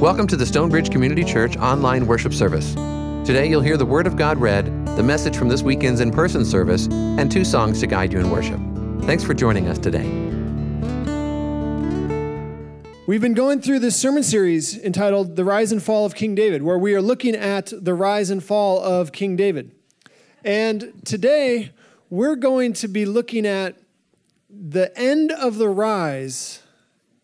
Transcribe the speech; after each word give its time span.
Welcome 0.00 0.26
to 0.28 0.36
the 0.36 0.46
Stonebridge 0.46 0.90
Community 0.90 1.22
Church 1.22 1.58
online 1.58 2.06
worship 2.06 2.32
service. 2.32 2.72
Today 3.26 3.50
you'll 3.50 3.60
hear 3.60 3.76
the 3.76 3.84
Word 3.84 4.06
of 4.06 4.16
God 4.16 4.38
read, 4.38 4.64
the 4.96 5.02
message 5.02 5.36
from 5.36 5.50
this 5.50 5.60
weekend's 5.60 6.00
in 6.00 6.10
person 6.10 6.42
service, 6.42 6.86
and 6.90 7.30
two 7.30 7.44
songs 7.44 7.80
to 7.80 7.86
guide 7.86 8.10
you 8.10 8.18
in 8.18 8.30
worship. 8.30 8.58
Thanks 9.02 9.22
for 9.22 9.34
joining 9.34 9.68
us 9.68 9.78
today. 9.78 10.08
We've 13.06 13.20
been 13.20 13.34
going 13.34 13.60
through 13.60 13.80
this 13.80 13.94
sermon 13.94 14.22
series 14.22 14.74
entitled 14.78 15.36
The 15.36 15.44
Rise 15.44 15.70
and 15.70 15.82
Fall 15.82 16.06
of 16.06 16.14
King 16.14 16.34
David, 16.34 16.62
where 16.62 16.78
we 16.78 16.94
are 16.94 17.02
looking 17.02 17.36
at 17.36 17.70
the 17.70 17.92
rise 17.92 18.30
and 18.30 18.42
fall 18.42 18.82
of 18.82 19.12
King 19.12 19.36
David. 19.36 19.70
And 20.42 21.02
today 21.04 21.72
we're 22.08 22.36
going 22.36 22.72
to 22.72 22.88
be 22.88 23.04
looking 23.04 23.44
at 23.44 23.76
the 24.48 24.98
end 24.98 25.30
of 25.30 25.58
the 25.58 25.68
rise 25.68 26.62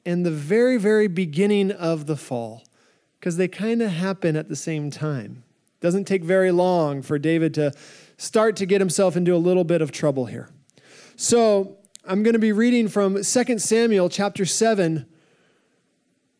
and 0.05 0.25
the 0.25 0.31
very, 0.31 0.77
very 0.77 1.09
beginning 1.09 1.73
of 1.73 2.07
the 2.07 2.17
fall 2.17 2.63
because 3.21 3.37
they 3.37 3.49
kind 3.49 3.83
of 3.83 3.91
happen 3.91 4.37
at 4.37 4.49
the 4.49 4.57
same 4.57 4.91
time. 4.91 5.43
Doesn't 5.81 6.05
take 6.05 6.25
very 6.25 6.51
long 6.51 7.03
for 7.03 7.19
David 7.19 7.55
to 7.55 7.73
start 8.17 8.57
to 8.57 8.67
get 8.67 8.81
himself 8.81 9.17
into 9.17 9.35
a 9.35 9.39
little 9.39 9.65
bit 9.65 9.83
of 9.83 9.93
trouble 9.93 10.27
here. 10.27 10.49
So 11.17 11.79
I'm 12.05 12.23
going 12.23 12.35
to 12.35 12.39
be 12.39 12.53
reading 12.53 12.89
from 12.89 13.23
2 13.23 13.59
Samuel 13.59 14.09
chapter 14.09 14.45
7, 14.47 15.07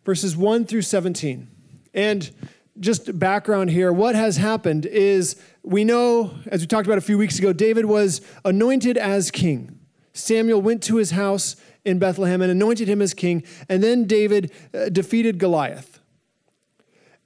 verses 0.05 0.37
1 0.37 0.67
through 0.67 0.83
17. 0.83 1.49
And 1.93 2.31
just 2.79 3.19
background 3.19 3.71
here 3.71 3.93
what 3.93 4.15
has 4.15 4.37
happened 4.37 4.87
is 4.87 5.41
we 5.63 5.85
know, 5.85 6.35
as 6.47 6.61
we 6.61 6.67
talked 6.67 6.87
about 6.87 6.99
a 6.99 7.03
few 7.03 7.19
weeks 7.19 7.39
ago, 7.39 7.53
David 7.53 7.87
was 7.87 8.21
anointed 8.45 8.97
as 8.97 9.31
king. 9.31 9.79
Samuel 10.13 10.63
went 10.63 10.83
to 10.85 10.97
his 10.97 11.11
house 11.13 11.57
in 11.85 11.99
Bethlehem 11.99 12.43
and 12.43 12.51
anointed 12.51 12.89
him 12.89 13.01
as 13.01 13.15
king, 13.15 13.43
and 13.69 13.83
then 13.83 14.05
David 14.05 14.53
uh, 14.75 14.89
defeated 14.89 15.39
Goliath. 15.39 15.96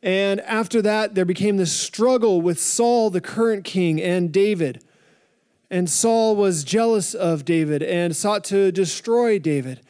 And 0.03 0.41
after 0.41 0.81
that, 0.83 1.15
there 1.15 1.25
became 1.25 1.56
this 1.56 1.73
struggle 1.73 2.41
with 2.41 2.59
Saul, 2.59 3.11
the 3.11 3.20
current 3.20 3.65
king, 3.65 4.01
and 4.01 4.33
David. 4.33 4.83
And 5.70 5.89
Saul 5.89 6.34
was 6.34 6.65
jealous 6.65 7.15
of 7.15 7.45
David 7.45 7.83
and 7.83 8.17
sought 8.17 8.42
to 8.45 8.73
destroy 8.73 9.39
David. 9.39 9.83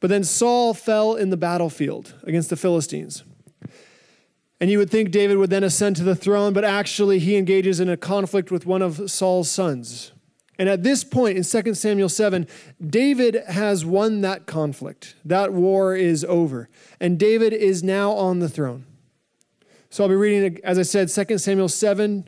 But 0.00 0.10
then 0.10 0.22
Saul 0.22 0.74
fell 0.74 1.14
in 1.14 1.30
the 1.30 1.36
battlefield 1.36 2.14
against 2.24 2.50
the 2.50 2.56
Philistines. 2.56 3.24
And 4.60 4.70
you 4.70 4.78
would 4.78 4.90
think 4.90 5.10
David 5.10 5.38
would 5.38 5.50
then 5.50 5.64
ascend 5.64 5.96
to 5.96 6.04
the 6.04 6.14
throne, 6.14 6.52
but 6.52 6.64
actually 6.64 7.18
he 7.18 7.36
engages 7.36 7.80
in 7.80 7.88
a 7.88 7.96
conflict 7.96 8.50
with 8.50 8.66
one 8.66 8.82
of 8.82 9.10
Saul's 9.10 9.50
sons. 9.50 10.12
And 10.58 10.68
at 10.68 10.84
this 10.84 11.02
point 11.02 11.36
in 11.36 11.42
2 11.42 11.74
Samuel 11.74 12.08
7, 12.08 12.46
David 12.86 13.42
has 13.48 13.84
won 13.84 14.20
that 14.20 14.46
conflict. 14.46 15.16
That 15.24 15.52
war 15.52 15.96
is 15.96 16.24
over. 16.24 16.68
And 17.00 17.18
David 17.18 17.52
is 17.52 17.82
now 17.82 18.12
on 18.12 18.38
the 18.38 18.48
throne. 18.48 18.86
So 19.94 20.02
I'll 20.02 20.08
be 20.08 20.16
reading, 20.16 20.58
as 20.64 20.76
I 20.76 20.82
said, 20.82 21.08
2 21.08 21.38
Samuel 21.38 21.68
7, 21.68 22.26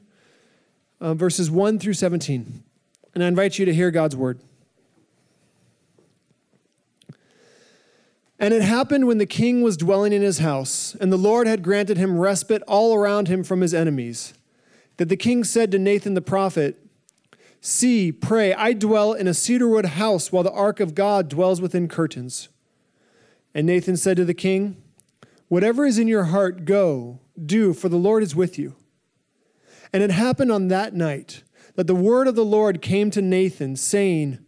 uh, 1.00 1.14
verses 1.14 1.50
1 1.50 1.80
through 1.80 1.94
17. 1.94 2.62
And 3.12 3.24
I 3.24 3.26
invite 3.26 3.58
you 3.58 3.64
to 3.64 3.74
hear 3.74 3.90
God's 3.90 4.14
word. 4.14 4.38
And 8.38 8.54
it 8.54 8.62
happened 8.62 9.08
when 9.08 9.18
the 9.18 9.26
king 9.26 9.62
was 9.62 9.76
dwelling 9.76 10.12
in 10.12 10.22
his 10.22 10.38
house, 10.38 10.94
and 11.00 11.12
the 11.12 11.16
Lord 11.16 11.48
had 11.48 11.64
granted 11.64 11.96
him 11.96 12.20
respite 12.20 12.62
all 12.68 12.94
around 12.94 13.26
him 13.26 13.42
from 13.42 13.62
his 13.62 13.74
enemies, 13.74 14.34
that 14.98 15.08
the 15.08 15.16
king 15.16 15.42
said 15.42 15.72
to 15.72 15.78
Nathan 15.80 16.14
the 16.14 16.20
prophet, 16.20 16.76
See, 17.60 18.12
pray, 18.12 18.54
I 18.54 18.74
dwell 18.74 19.12
in 19.12 19.26
a 19.26 19.34
cedarwood 19.34 19.86
house 19.86 20.30
while 20.30 20.44
the 20.44 20.52
ark 20.52 20.78
of 20.78 20.94
God 20.94 21.28
dwells 21.28 21.60
within 21.60 21.88
curtains. 21.88 22.48
And 23.52 23.66
Nathan 23.66 23.96
said 23.96 24.18
to 24.18 24.24
the 24.24 24.34
king, 24.34 24.80
Whatever 25.48 25.84
is 25.84 25.98
in 25.98 26.06
your 26.06 26.26
heart, 26.26 26.64
go 26.64 27.18
do, 27.44 27.72
for 27.72 27.88
the 27.88 27.96
Lord 27.96 28.22
is 28.22 28.34
with 28.34 28.58
you. 28.58 28.76
And 29.92 30.02
it 30.02 30.10
happened 30.10 30.52
on 30.52 30.68
that 30.68 30.94
night 30.94 31.42
that 31.74 31.86
the 31.86 31.94
word 31.94 32.26
of 32.26 32.34
the 32.34 32.44
Lord 32.44 32.82
came 32.82 33.10
to 33.10 33.22
Nathan, 33.22 33.76
saying, 33.76 34.38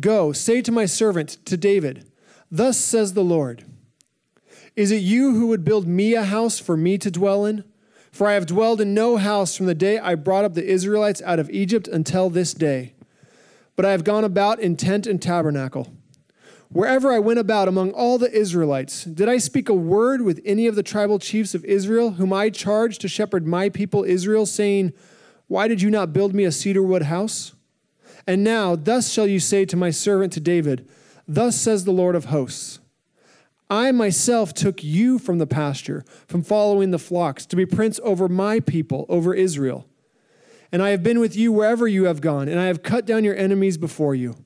Go, 0.00 0.32
say 0.32 0.60
to 0.62 0.72
my 0.72 0.86
servant, 0.86 1.38
to 1.46 1.56
David, 1.56 2.10
Thus 2.50 2.76
says 2.76 3.14
the 3.14 3.24
Lord, 3.24 3.64
Is 4.74 4.90
it 4.90 5.02
you 5.02 5.34
who 5.34 5.48
would 5.48 5.64
build 5.64 5.86
me 5.86 6.14
a 6.14 6.24
house 6.24 6.58
for 6.58 6.76
me 6.76 6.98
to 6.98 7.10
dwell 7.10 7.44
in? 7.44 7.64
For 8.12 8.26
I 8.26 8.32
have 8.32 8.46
dwelled 8.46 8.80
in 8.80 8.94
no 8.94 9.16
house 9.16 9.56
from 9.56 9.66
the 9.66 9.74
day 9.74 9.98
I 9.98 10.14
brought 10.14 10.44
up 10.44 10.54
the 10.54 10.64
Israelites 10.64 11.20
out 11.22 11.38
of 11.38 11.50
Egypt 11.50 11.86
until 11.88 12.30
this 12.30 12.54
day. 12.54 12.94
But 13.74 13.84
I 13.84 13.90
have 13.90 14.04
gone 14.04 14.24
about 14.24 14.58
in 14.58 14.76
tent 14.76 15.06
and 15.06 15.20
tabernacle. 15.20 15.92
Wherever 16.76 17.10
I 17.10 17.18
went 17.20 17.38
about 17.38 17.68
among 17.68 17.92
all 17.92 18.18
the 18.18 18.30
Israelites, 18.30 19.04
did 19.04 19.30
I 19.30 19.38
speak 19.38 19.70
a 19.70 19.74
word 19.74 20.20
with 20.20 20.42
any 20.44 20.66
of 20.66 20.74
the 20.74 20.82
tribal 20.82 21.18
chiefs 21.18 21.54
of 21.54 21.64
Israel, 21.64 22.10
whom 22.10 22.34
I 22.34 22.50
charged 22.50 23.00
to 23.00 23.08
shepherd 23.08 23.46
my 23.46 23.70
people 23.70 24.04
Israel, 24.04 24.44
saying, 24.44 24.92
Why 25.46 25.68
did 25.68 25.80
you 25.80 25.88
not 25.88 26.12
build 26.12 26.34
me 26.34 26.44
a 26.44 26.52
cedar 26.52 26.82
wood 26.82 27.04
house? 27.04 27.54
And 28.26 28.44
now, 28.44 28.76
thus 28.76 29.10
shall 29.10 29.26
you 29.26 29.40
say 29.40 29.64
to 29.64 29.74
my 29.74 29.88
servant 29.88 30.34
to 30.34 30.40
David, 30.40 30.86
Thus 31.26 31.58
says 31.58 31.86
the 31.86 31.92
Lord 31.92 32.14
of 32.14 32.26
hosts 32.26 32.78
I 33.70 33.90
myself 33.90 34.52
took 34.52 34.84
you 34.84 35.18
from 35.18 35.38
the 35.38 35.46
pasture, 35.46 36.04
from 36.28 36.42
following 36.42 36.90
the 36.90 36.98
flocks, 36.98 37.46
to 37.46 37.56
be 37.56 37.64
prince 37.64 37.98
over 38.02 38.28
my 38.28 38.60
people, 38.60 39.06
over 39.08 39.32
Israel. 39.32 39.86
And 40.70 40.82
I 40.82 40.90
have 40.90 41.02
been 41.02 41.20
with 41.20 41.36
you 41.36 41.52
wherever 41.52 41.88
you 41.88 42.04
have 42.04 42.20
gone, 42.20 42.48
and 42.48 42.60
I 42.60 42.66
have 42.66 42.82
cut 42.82 43.06
down 43.06 43.24
your 43.24 43.34
enemies 43.34 43.78
before 43.78 44.14
you. 44.14 44.36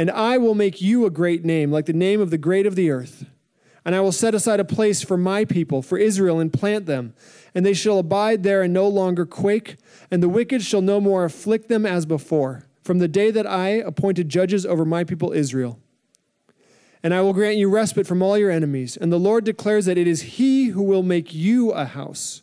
And 0.00 0.10
I 0.10 0.38
will 0.38 0.54
make 0.54 0.80
you 0.80 1.04
a 1.04 1.10
great 1.10 1.44
name, 1.44 1.70
like 1.70 1.84
the 1.84 1.92
name 1.92 2.22
of 2.22 2.30
the 2.30 2.38
great 2.38 2.64
of 2.64 2.74
the 2.74 2.90
earth. 2.90 3.26
And 3.84 3.94
I 3.94 4.00
will 4.00 4.12
set 4.12 4.34
aside 4.34 4.58
a 4.58 4.64
place 4.64 5.02
for 5.02 5.18
my 5.18 5.44
people, 5.44 5.82
for 5.82 5.98
Israel, 5.98 6.40
and 6.40 6.50
plant 6.50 6.86
them. 6.86 7.12
And 7.54 7.66
they 7.66 7.74
shall 7.74 7.98
abide 7.98 8.42
there 8.42 8.62
and 8.62 8.72
no 8.72 8.88
longer 8.88 9.26
quake, 9.26 9.76
and 10.10 10.22
the 10.22 10.28
wicked 10.30 10.62
shall 10.62 10.80
no 10.80 11.02
more 11.02 11.26
afflict 11.26 11.68
them 11.68 11.84
as 11.84 12.06
before, 12.06 12.64
from 12.82 12.98
the 12.98 13.08
day 13.08 13.30
that 13.30 13.46
I 13.46 13.68
appointed 13.72 14.30
judges 14.30 14.64
over 14.64 14.86
my 14.86 15.04
people 15.04 15.32
Israel. 15.32 15.78
And 17.02 17.12
I 17.12 17.20
will 17.20 17.34
grant 17.34 17.58
you 17.58 17.68
respite 17.68 18.06
from 18.06 18.22
all 18.22 18.38
your 18.38 18.50
enemies. 18.50 18.96
And 18.96 19.12
the 19.12 19.18
Lord 19.18 19.44
declares 19.44 19.84
that 19.84 19.98
it 19.98 20.06
is 20.06 20.22
He 20.22 20.68
who 20.68 20.82
will 20.82 21.02
make 21.02 21.34
you 21.34 21.72
a 21.72 21.84
house 21.84 22.40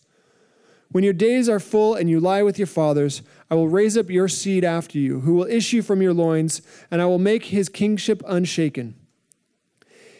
when 0.91 1.03
your 1.03 1.13
days 1.13 1.49
are 1.49 1.59
full 1.59 1.95
and 1.95 2.09
you 2.09 2.19
lie 2.19 2.43
with 2.43 2.57
your 2.57 2.67
fathers, 2.67 3.21
I 3.49 3.55
will 3.55 3.67
raise 3.67 3.97
up 3.97 4.09
your 4.09 4.27
seed 4.27 4.63
after 4.63 4.97
you, 4.97 5.21
who 5.21 5.33
will 5.33 5.45
issue 5.45 5.81
from 5.81 6.01
your 6.01 6.13
loins, 6.13 6.61
and 6.89 7.01
I 7.01 7.05
will 7.05 7.19
make 7.19 7.45
his 7.45 7.69
kingship 7.69 8.23
unshaken. 8.25 8.95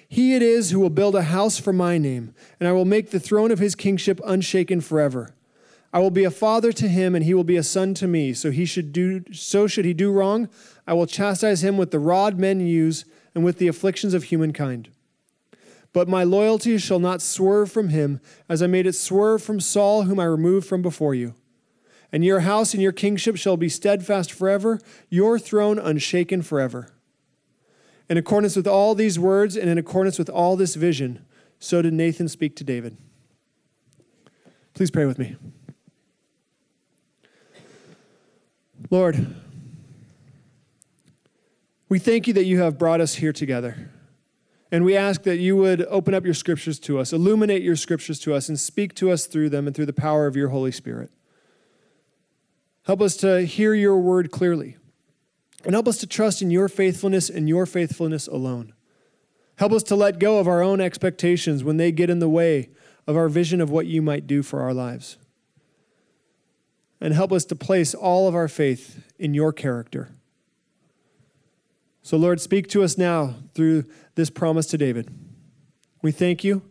He 0.10 0.36
it 0.36 0.42
is 0.42 0.72
who 0.72 0.80
will 0.80 0.90
build 0.90 1.16
a 1.16 1.24
house 1.24 1.60
for 1.60 1.74
my 1.74 1.98
name, 1.98 2.34
and 2.60 2.68
I 2.68 2.72
will 2.72 2.86
make 2.86 3.12
the 3.12 3.20
throne 3.20 3.52
of 3.52 3.60
his 3.60 3.76
kingship 3.76 4.22
unshaken 4.26 4.82
forever. 4.82 5.34
I 5.94 6.00
will 6.00 6.12
be 6.12 6.24
a 6.24 6.32
father 6.32 6.72
to 6.74 6.88
him, 6.88 7.16
and 7.16 7.26
he 7.26 7.34
will 7.34 7.44
be 7.44 7.58
a 7.58 7.64
son 7.64 7.94
to 7.96 8.08
me. 8.08 8.34
So 8.34 8.52
he 8.52 8.66
should 8.66 8.94
do 8.94 9.24
so 9.32 9.68
should 9.68 9.86
he 9.86 9.94
do 9.94 10.12
wrong, 10.12 10.50
I 10.86 10.94
will 10.94 11.08
chastise 11.08 11.64
him 11.64 11.78
with 11.78 11.92
the 11.92 12.00
rod 12.00 12.38
men 12.38 12.60
use, 12.60 13.06
and 13.34 13.44
with 13.44 13.58
the 13.58 13.68
afflictions 13.68 14.14
of 14.14 14.26
humankind. 14.26 14.90
But 15.94 16.08
my 16.08 16.24
loyalty 16.24 16.78
shall 16.78 17.00
not 17.00 17.22
swerve 17.22 17.72
from 17.72 17.90
him, 17.90 18.20
as 18.48 18.62
I 18.62 18.68
made 18.68 18.86
it 18.86 18.94
swerve 18.94 19.42
from 19.42 19.60
Saul, 19.60 20.04
whom 20.04 20.20
I 20.20 20.26
removed 20.26 20.68
from 20.68 20.82
before 20.82 21.16
you. 21.16 21.34
And 22.12 22.24
your 22.24 22.42
house 22.42 22.74
and 22.74 22.82
your 22.82 22.92
kingship 22.92 23.36
shall 23.36 23.58
be 23.58 23.70
steadfast 23.70 24.32
forever, 24.32 24.80
your 25.10 25.38
throne 25.40 25.80
unshaken 25.80 26.42
forever. 26.42 26.90
In 28.10 28.18
accordance 28.18 28.56
with 28.56 28.68
all 28.68 28.96
these 28.96 29.20
words 29.20 29.56
and 29.58 29.70
in 29.70 29.78
accordance 29.78 30.18
with 30.18 30.30
all 30.30 30.56
this 30.56 30.76
vision, 30.76 31.26
so 31.60 31.82
did 31.82 31.94
Nathan 31.94 32.30
speak 32.30 32.56
to 32.58 32.64
David. 32.64 32.98
Please 34.74 34.92
pray 34.92 35.06
with 35.06 35.18
me. 35.18 35.36
Lord, 38.90 39.36
we 41.90 42.00
thank 42.00 42.28
you 42.28 42.34
that 42.34 42.46
you 42.46 42.60
have 42.62 42.78
brought 42.78 43.02
us 43.02 43.16
here 43.16 43.34
together. 43.34 43.90
And 44.72 44.84
we 44.84 44.98
ask 44.98 45.24
that 45.24 45.38
you 45.38 45.56
would 45.56 45.82
open 45.84 46.14
up 46.14 46.26
your 46.26 46.34
scriptures 46.34 46.80
to 46.80 47.00
us, 47.00 47.14
illuminate 47.14 47.62
your 47.62 47.76
scriptures 47.76 48.20
to 48.20 48.34
us, 48.34 48.50
and 48.50 48.60
speak 48.60 48.94
to 48.96 49.12
us 49.12 49.26
through 49.26 49.50
them 49.50 49.66
and 49.66 49.76
through 49.76 49.86
the 49.86 49.94
power 49.94 50.28
of 50.28 50.36
your 50.36 50.50
Holy 50.50 50.72
Spirit. 50.72 51.10
Help 52.84 53.02
us 53.02 53.16
to 53.18 53.46
hear 53.46 53.74
your 53.74 53.98
word 53.98 54.32
clearly. 54.32 54.78
And 55.66 55.74
help 55.74 55.88
us 55.88 55.98
to 56.00 56.08
trust 56.08 56.42
in 56.42 56.52
your 56.52 56.70
faithfulness 56.70 57.30
and 57.30 57.50
your 57.50 57.66
faithfulness 57.66 58.28
alone. 58.28 58.74
Help 59.58 59.72
us 59.72 59.84
to 59.84 59.96
let 59.96 60.20
go 60.20 60.40
of 60.40 60.48
our 60.48 60.62
own 60.62 60.80
expectations 60.80 61.64
when 61.64 61.78
they 61.78 61.92
get 61.92 62.10
in 62.10 62.20
the 62.20 62.30
way 62.30 62.70
of 63.08 63.18
our 63.18 63.28
vision 63.28 63.60
of 63.60 63.70
what 63.70 63.88
you 63.88 64.02
might 64.02 64.28
do 64.28 64.44
for 64.44 64.62
our 64.62 64.74
lives. 64.74 65.18
And 67.02 67.14
help 67.14 67.32
us 67.32 67.46
to 67.46 67.56
place 67.56 67.94
all 67.94 68.28
of 68.28 68.36
our 68.36 68.48
faith 68.48 69.04
in 69.18 69.34
your 69.34 69.54
character. 69.54 70.10
So, 72.08 72.16
Lord, 72.16 72.40
speak 72.40 72.70
to 72.70 72.84
us 72.84 72.98
now 72.98 73.36
through 73.54 73.84
this 74.16 74.30
promise 74.30 74.66
to 74.68 74.78
David. 74.78 75.14
We 76.02 76.14
thank 76.14 76.42
you, 76.42 76.62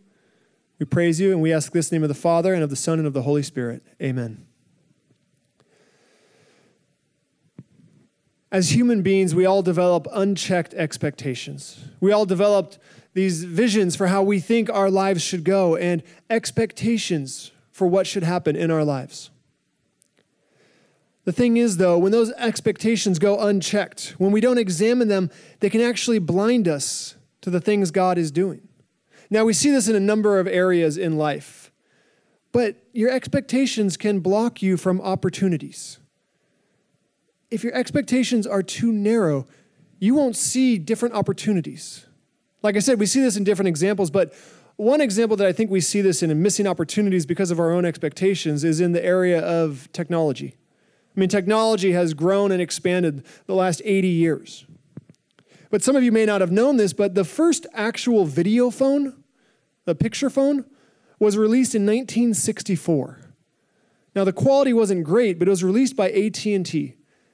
we 0.79 0.87
praise 0.87 1.19
you, 1.19 1.31
and 1.31 1.43
we 1.43 1.53
ask 1.53 1.71
this 1.73 1.91
name 1.91 2.01
of 2.01 2.09
the 2.09 2.15
Father, 2.15 2.55
and 2.55 2.63
of 2.63 2.71
the 2.71 2.75
Son, 2.75 2.97
and 2.97 3.05
of 3.05 3.13
the 3.13 3.21
Holy 3.21 3.43
Spirit. 3.43 3.83
Amen. 4.01 4.47
As 8.51 8.73
human 8.73 9.03
beings, 9.03 9.35
we 9.35 9.45
all 9.45 9.61
develop 9.61 10.07
unchecked 10.11 10.73
expectations. 10.73 11.85
We 11.99 12.11
all 12.11 12.25
developed 12.25 12.79
these 13.13 13.43
visions 13.43 13.95
for 13.95 14.07
how 14.07 14.23
we 14.23 14.39
think 14.39 14.71
our 14.71 14.89
lives 14.89 15.21
should 15.21 15.43
go, 15.43 15.75
and 15.75 16.01
expectations 16.31 17.51
for 17.71 17.85
what 17.85 18.07
should 18.07 18.23
happen 18.23 18.55
in 18.55 18.71
our 18.71 18.83
lives. 18.83 19.29
The 21.27 21.33
thing 21.33 21.57
is, 21.57 21.75
though, 21.75 21.97
when 21.97 22.13
those 22.13 22.31
expectations 22.37 23.19
go 23.19 23.37
unchecked, 23.37 24.15
when 24.17 24.31
we 24.31 24.39
don't 24.39 24.57
examine 24.57 25.09
them, 25.09 25.29
they 25.59 25.69
can 25.69 25.81
actually 25.81 26.19
blind 26.19 26.69
us 26.69 27.15
to 27.41 27.49
the 27.49 27.59
things 27.59 27.91
God 27.91 28.17
is 28.17 28.31
doing. 28.31 28.65
Now, 29.29 29.43
we 29.43 29.51
see 29.51 29.69
this 29.69 29.89
in 29.89 29.95
a 29.97 29.99
number 29.99 30.39
of 30.39 30.47
areas 30.47 30.97
in 30.97 31.17
life, 31.17 31.69
but 32.53 32.77
your 32.93 33.11
expectations 33.11 33.97
can 33.97 34.21
block 34.21 34.61
you 34.61 34.77
from 34.77 35.01
opportunities. 35.01 35.99
If 37.51 37.61
your 37.61 37.73
expectations 37.75 38.47
are 38.47 38.63
too 38.63 38.93
narrow, 38.93 39.47
you 39.99 40.15
won't 40.15 40.37
see 40.37 40.77
different 40.77 41.13
opportunities. 41.13 42.05
Like 42.63 42.77
I 42.77 42.79
said, 42.79 43.01
we 43.01 43.05
see 43.05 43.19
this 43.19 43.35
in 43.35 43.43
different 43.43 43.67
examples, 43.67 44.09
but 44.09 44.33
one 44.77 45.01
example 45.01 45.35
that 45.35 45.47
I 45.47 45.51
think 45.51 45.71
we 45.71 45.81
see 45.81 45.99
this 45.99 46.23
in, 46.23 46.31
in 46.31 46.41
missing 46.41 46.67
opportunities 46.67 47.25
because 47.25 47.51
of 47.51 47.59
our 47.59 47.73
own 47.73 47.83
expectations 47.83 48.63
is 48.63 48.79
in 48.79 48.93
the 48.93 49.03
area 49.03 49.41
of 49.41 49.89
technology. 49.91 50.55
I 51.17 51.19
mean, 51.19 51.29
technology 51.29 51.93
has 51.93 52.13
grown 52.13 52.51
and 52.51 52.61
expanded 52.61 53.25
the 53.47 53.55
last 53.55 53.81
80 53.83 54.07
years. 54.07 54.67
But 55.71 55.83
some 55.83 55.95
of 55.95 56.03
you 56.03 56.11
may 56.11 56.25
not 56.25 56.41
have 56.41 56.51
known 56.51 56.77
this, 56.77 56.93
but 56.93 57.15
the 57.15 57.23
first 57.23 57.65
actual 57.73 58.25
video 58.25 58.69
phone, 58.69 59.23
the 59.85 59.95
picture 59.95 60.29
phone, 60.29 60.65
was 61.19 61.35
released 61.35 61.73
in 61.73 61.87
1964. 61.87 63.33
Now 64.15 64.23
the 64.25 64.31
quality 64.31 64.73
wasn't 64.73 65.03
great, 65.03 65.39
but 65.39 65.47
it 65.47 65.51
was 65.51 65.63
released 65.63 65.95
by 65.95 66.11
AT&T. 66.11 66.93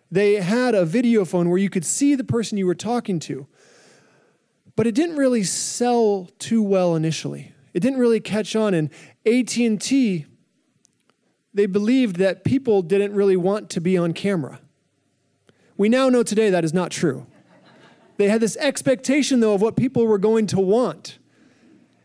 They 0.10 0.34
had 0.36 0.76
a 0.76 0.86
video 0.86 1.26
phone 1.26 1.50
where 1.50 1.60
you 1.60 1.70
could 1.70 1.86
see 1.86 2.16
the 2.16 2.24
person 2.24 2.58
you 2.58 2.66
were 2.66 2.76
talking 2.76 3.20
to. 3.20 3.48
But 4.78 4.88
it 4.88 4.96
didn't 4.96 5.18
really 5.18 5.44
sell 5.44 6.30
too 6.40 6.64
well 6.64 6.96
initially. 6.96 7.52
It 7.74 7.82
didn't 7.82 8.00
really 8.00 8.22
catch 8.22 8.56
on 8.56 8.74
and 8.74 8.90
AT&T 9.26 10.26
they 11.54 11.66
believed 11.66 12.18
that 12.18 12.44
people 12.44 12.82
didn't 12.82 13.14
really 13.14 13.38
want 13.38 13.70
to 13.72 13.82
be 13.82 13.98
on 13.98 14.14
camera. 14.14 14.60
We 15.78 15.90
now 15.90 16.10
know 16.10 16.24
today 16.24 16.50
that 16.50 16.64
is 16.64 16.74
not 16.74 16.92
true. 16.92 17.26
They 18.18 18.30
had 18.30 18.42
this 18.42 18.58
expectation, 18.58 19.40
though, 19.40 19.54
of 19.54 19.62
what 19.62 19.76
people 19.76 20.06
were 20.06 20.18
going 20.18 20.48
to 20.48 20.60
want. 20.60 21.18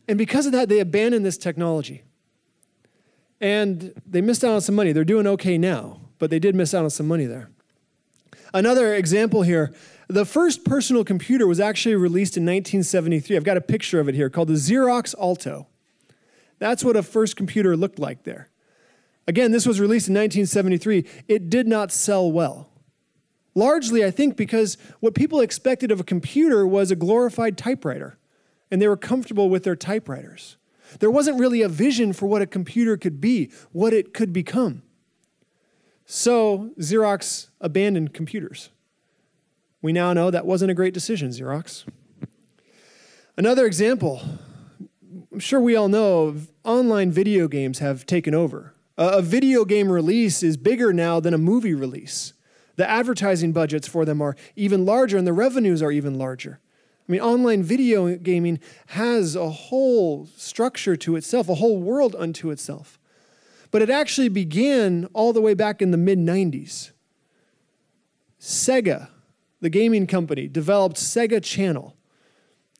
And 0.06 0.16
because 0.16 0.46
of 0.46 0.52
that, 0.52 0.68
they 0.68 0.78
abandoned 0.80 1.24
this 1.24 1.36
technology. 1.36 2.02
And 3.40 3.92
they 4.06 4.20
missed 4.20 4.42
out 4.42 4.52
on 4.52 4.60
some 4.60 4.74
money. 4.74 4.92
They're 4.92 5.04
doing 5.04 5.26
okay 5.26 5.58
now, 5.58 6.00
but 6.18 6.30
they 6.30 6.38
did 6.38 6.54
miss 6.54 6.74
out 6.74 6.84
on 6.84 6.90
some 6.90 7.06
money 7.06 7.26
there. 7.26 7.50
Another 8.54 8.94
example 8.94 9.42
here 9.42 9.72
the 10.08 10.24
first 10.24 10.64
personal 10.64 11.04
computer 11.04 11.46
was 11.46 11.60
actually 11.60 11.94
released 11.94 12.38
in 12.38 12.44
1973. 12.44 13.36
I've 13.36 13.44
got 13.44 13.58
a 13.58 13.60
picture 13.60 14.00
of 14.00 14.08
it 14.08 14.14
here 14.14 14.30
called 14.30 14.48
the 14.48 14.54
Xerox 14.54 15.14
Alto. 15.20 15.66
That's 16.58 16.82
what 16.82 16.96
a 16.96 17.02
first 17.02 17.36
computer 17.36 17.76
looked 17.76 17.98
like 17.98 18.24
there. 18.24 18.48
Again, 19.28 19.52
this 19.52 19.66
was 19.66 19.78
released 19.78 20.08
in 20.08 20.14
1973. 20.14 21.04
It 21.28 21.50
did 21.50 21.68
not 21.68 21.92
sell 21.92 22.32
well. 22.32 22.70
Largely, 23.54 24.02
I 24.02 24.10
think, 24.10 24.38
because 24.38 24.78
what 25.00 25.14
people 25.14 25.40
expected 25.40 25.90
of 25.90 26.00
a 26.00 26.04
computer 26.04 26.66
was 26.66 26.90
a 26.90 26.96
glorified 26.96 27.58
typewriter, 27.58 28.18
and 28.70 28.80
they 28.80 28.88
were 28.88 28.96
comfortable 28.96 29.50
with 29.50 29.64
their 29.64 29.76
typewriters. 29.76 30.56
There 31.00 31.10
wasn't 31.10 31.38
really 31.38 31.60
a 31.60 31.68
vision 31.68 32.14
for 32.14 32.24
what 32.24 32.40
a 32.40 32.46
computer 32.46 32.96
could 32.96 33.20
be, 33.20 33.50
what 33.70 33.92
it 33.92 34.14
could 34.14 34.32
become. 34.32 34.82
So, 36.06 36.70
Xerox 36.78 37.48
abandoned 37.60 38.14
computers. 38.14 38.70
We 39.82 39.92
now 39.92 40.14
know 40.14 40.30
that 40.30 40.46
wasn't 40.46 40.70
a 40.70 40.74
great 40.74 40.94
decision, 40.94 41.28
Xerox. 41.28 41.84
Another 43.36 43.66
example 43.66 44.22
I'm 45.30 45.38
sure 45.38 45.60
we 45.60 45.76
all 45.76 45.88
know 45.88 46.34
online 46.64 47.12
video 47.12 47.46
games 47.46 47.80
have 47.80 48.06
taken 48.06 48.34
over. 48.34 48.74
A 49.00 49.22
video 49.22 49.64
game 49.64 49.92
release 49.92 50.42
is 50.42 50.56
bigger 50.56 50.92
now 50.92 51.20
than 51.20 51.32
a 51.32 51.38
movie 51.38 51.72
release. 51.72 52.32
The 52.74 52.90
advertising 52.90 53.52
budgets 53.52 53.86
for 53.86 54.04
them 54.04 54.20
are 54.20 54.34
even 54.56 54.84
larger 54.84 55.16
and 55.16 55.24
the 55.24 55.32
revenues 55.32 55.80
are 55.82 55.92
even 55.92 56.18
larger. 56.18 56.58
I 57.08 57.12
mean, 57.12 57.20
online 57.20 57.62
video 57.62 58.16
gaming 58.16 58.58
has 58.88 59.36
a 59.36 59.50
whole 59.50 60.26
structure 60.36 60.96
to 60.96 61.14
itself, 61.14 61.48
a 61.48 61.54
whole 61.54 61.80
world 61.80 62.16
unto 62.18 62.50
itself. 62.50 62.98
But 63.70 63.82
it 63.82 63.88
actually 63.88 64.30
began 64.30 65.08
all 65.12 65.32
the 65.32 65.40
way 65.40 65.54
back 65.54 65.80
in 65.80 65.92
the 65.92 65.96
mid 65.96 66.18
90s. 66.18 66.90
Sega, 68.40 69.10
the 69.60 69.70
gaming 69.70 70.08
company, 70.08 70.48
developed 70.48 70.96
Sega 70.96 71.40
Channel. 71.40 71.96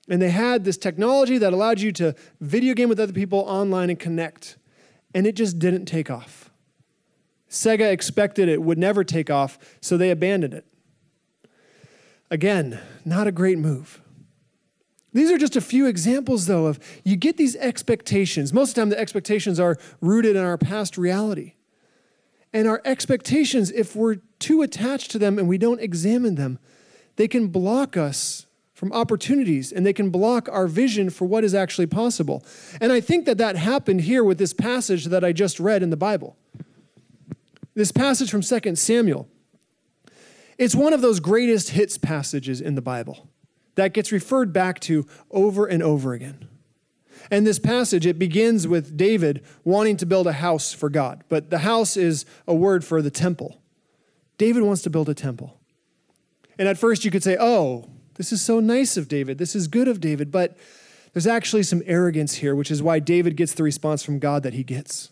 And 0.08 0.20
they 0.20 0.30
had 0.30 0.64
this 0.64 0.78
technology 0.78 1.38
that 1.38 1.52
allowed 1.52 1.78
you 1.78 1.92
to 1.92 2.16
video 2.40 2.74
game 2.74 2.88
with 2.88 2.98
other 2.98 3.12
people 3.12 3.40
online 3.40 3.88
and 3.88 4.00
connect 4.00 4.56
and 5.14 5.26
it 5.26 5.34
just 5.34 5.58
didn't 5.58 5.86
take 5.86 6.10
off. 6.10 6.50
Sega 7.48 7.90
expected 7.90 8.48
it 8.48 8.62
would 8.62 8.78
never 8.78 9.04
take 9.04 9.30
off, 9.30 9.58
so 9.80 9.96
they 9.96 10.10
abandoned 10.10 10.54
it. 10.54 10.66
Again, 12.30 12.78
not 13.04 13.26
a 13.26 13.32
great 13.32 13.58
move. 13.58 14.00
These 15.14 15.30
are 15.30 15.38
just 15.38 15.56
a 15.56 15.62
few 15.62 15.86
examples, 15.86 16.46
though, 16.46 16.66
of 16.66 16.78
you 17.04 17.16
get 17.16 17.38
these 17.38 17.56
expectations. 17.56 18.52
Most 18.52 18.70
of 18.70 18.74
the 18.74 18.80
time, 18.82 18.88
the 18.90 19.00
expectations 19.00 19.58
are 19.58 19.76
rooted 20.00 20.36
in 20.36 20.44
our 20.44 20.58
past 20.58 20.98
reality. 20.98 21.54
And 22.52 22.68
our 22.68 22.82
expectations, 22.84 23.70
if 23.70 23.96
we're 23.96 24.16
too 24.38 24.62
attached 24.62 25.10
to 25.12 25.18
them 25.18 25.38
and 25.38 25.48
we 25.48 25.58
don't 25.58 25.80
examine 25.80 26.34
them, 26.34 26.58
they 27.16 27.28
can 27.28 27.48
block 27.48 27.96
us 27.96 28.46
from 28.78 28.92
opportunities 28.92 29.72
and 29.72 29.84
they 29.84 29.92
can 29.92 30.08
block 30.08 30.48
our 30.52 30.68
vision 30.68 31.10
for 31.10 31.24
what 31.24 31.42
is 31.42 31.52
actually 31.52 31.88
possible. 31.88 32.44
And 32.80 32.92
I 32.92 33.00
think 33.00 33.26
that 33.26 33.36
that 33.38 33.56
happened 33.56 34.02
here 34.02 34.22
with 34.22 34.38
this 34.38 34.52
passage 34.52 35.06
that 35.06 35.24
I 35.24 35.32
just 35.32 35.58
read 35.58 35.82
in 35.82 35.90
the 35.90 35.96
Bible. 35.96 36.36
This 37.74 37.90
passage 37.90 38.30
from 38.30 38.40
2 38.40 38.76
Samuel. 38.76 39.26
It's 40.58 40.76
one 40.76 40.92
of 40.92 41.00
those 41.00 41.18
greatest 41.18 41.70
hits 41.70 41.98
passages 41.98 42.60
in 42.60 42.76
the 42.76 42.80
Bible 42.80 43.28
that 43.74 43.94
gets 43.94 44.12
referred 44.12 44.52
back 44.52 44.78
to 44.82 45.08
over 45.32 45.66
and 45.66 45.82
over 45.82 46.12
again. 46.12 46.46
And 47.32 47.44
this 47.44 47.58
passage, 47.58 48.06
it 48.06 48.16
begins 48.16 48.68
with 48.68 48.96
David 48.96 49.44
wanting 49.64 49.96
to 49.96 50.06
build 50.06 50.28
a 50.28 50.34
house 50.34 50.72
for 50.72 50.88
God, 50.88 51.24
but 51.28 51.50
the 51.50 51.58
house 51.58 51.96
is 51.96 52.24
a 52.46 52.54
word 52.54 52.84
for 52.84 53.02
the 53.02 53.10
temple. 53.10 53.60
David 54.36 54.62
wants 54.62 54.82
to 54.82 54.90
build 54.90 55.08
a 55.08 55.14
temple. 55.14 55.58
And 56.56 56.68
at 56.68 56.78
first 56.78 57.04
you 57.04 57.10
could 57.10 57.24
say, 57.24 57.36
oh, 57.40 57.90
this 58.18 58.32
is 58.32 58.42
so 58.42 58.60
nice 58.60 58.96
of 58.96 59.08
David. 59.08 59.38
This 59.38 59.56
is 59.56 59.68
good 59.68 59.88
of 59.88 60.00
David. 60.00 60.30
But 60.30 60.56
there's 61.14 61.26
actually 61.26 61.62
some 61.62 61.82
arrogance 61.86 62.34
here, 62.34 62.54
which 62.54 62.70
is 62.70 62.82
why 62.82 62.98
David 62.98 63.36
gets 63.36 63.54
the 63.54 63.62
response 63.62 64.02
from 64.02 64.18
God 64.18 64.42
that 64.42 64.52
he 64.52 64.62
gets. 64.62 65.10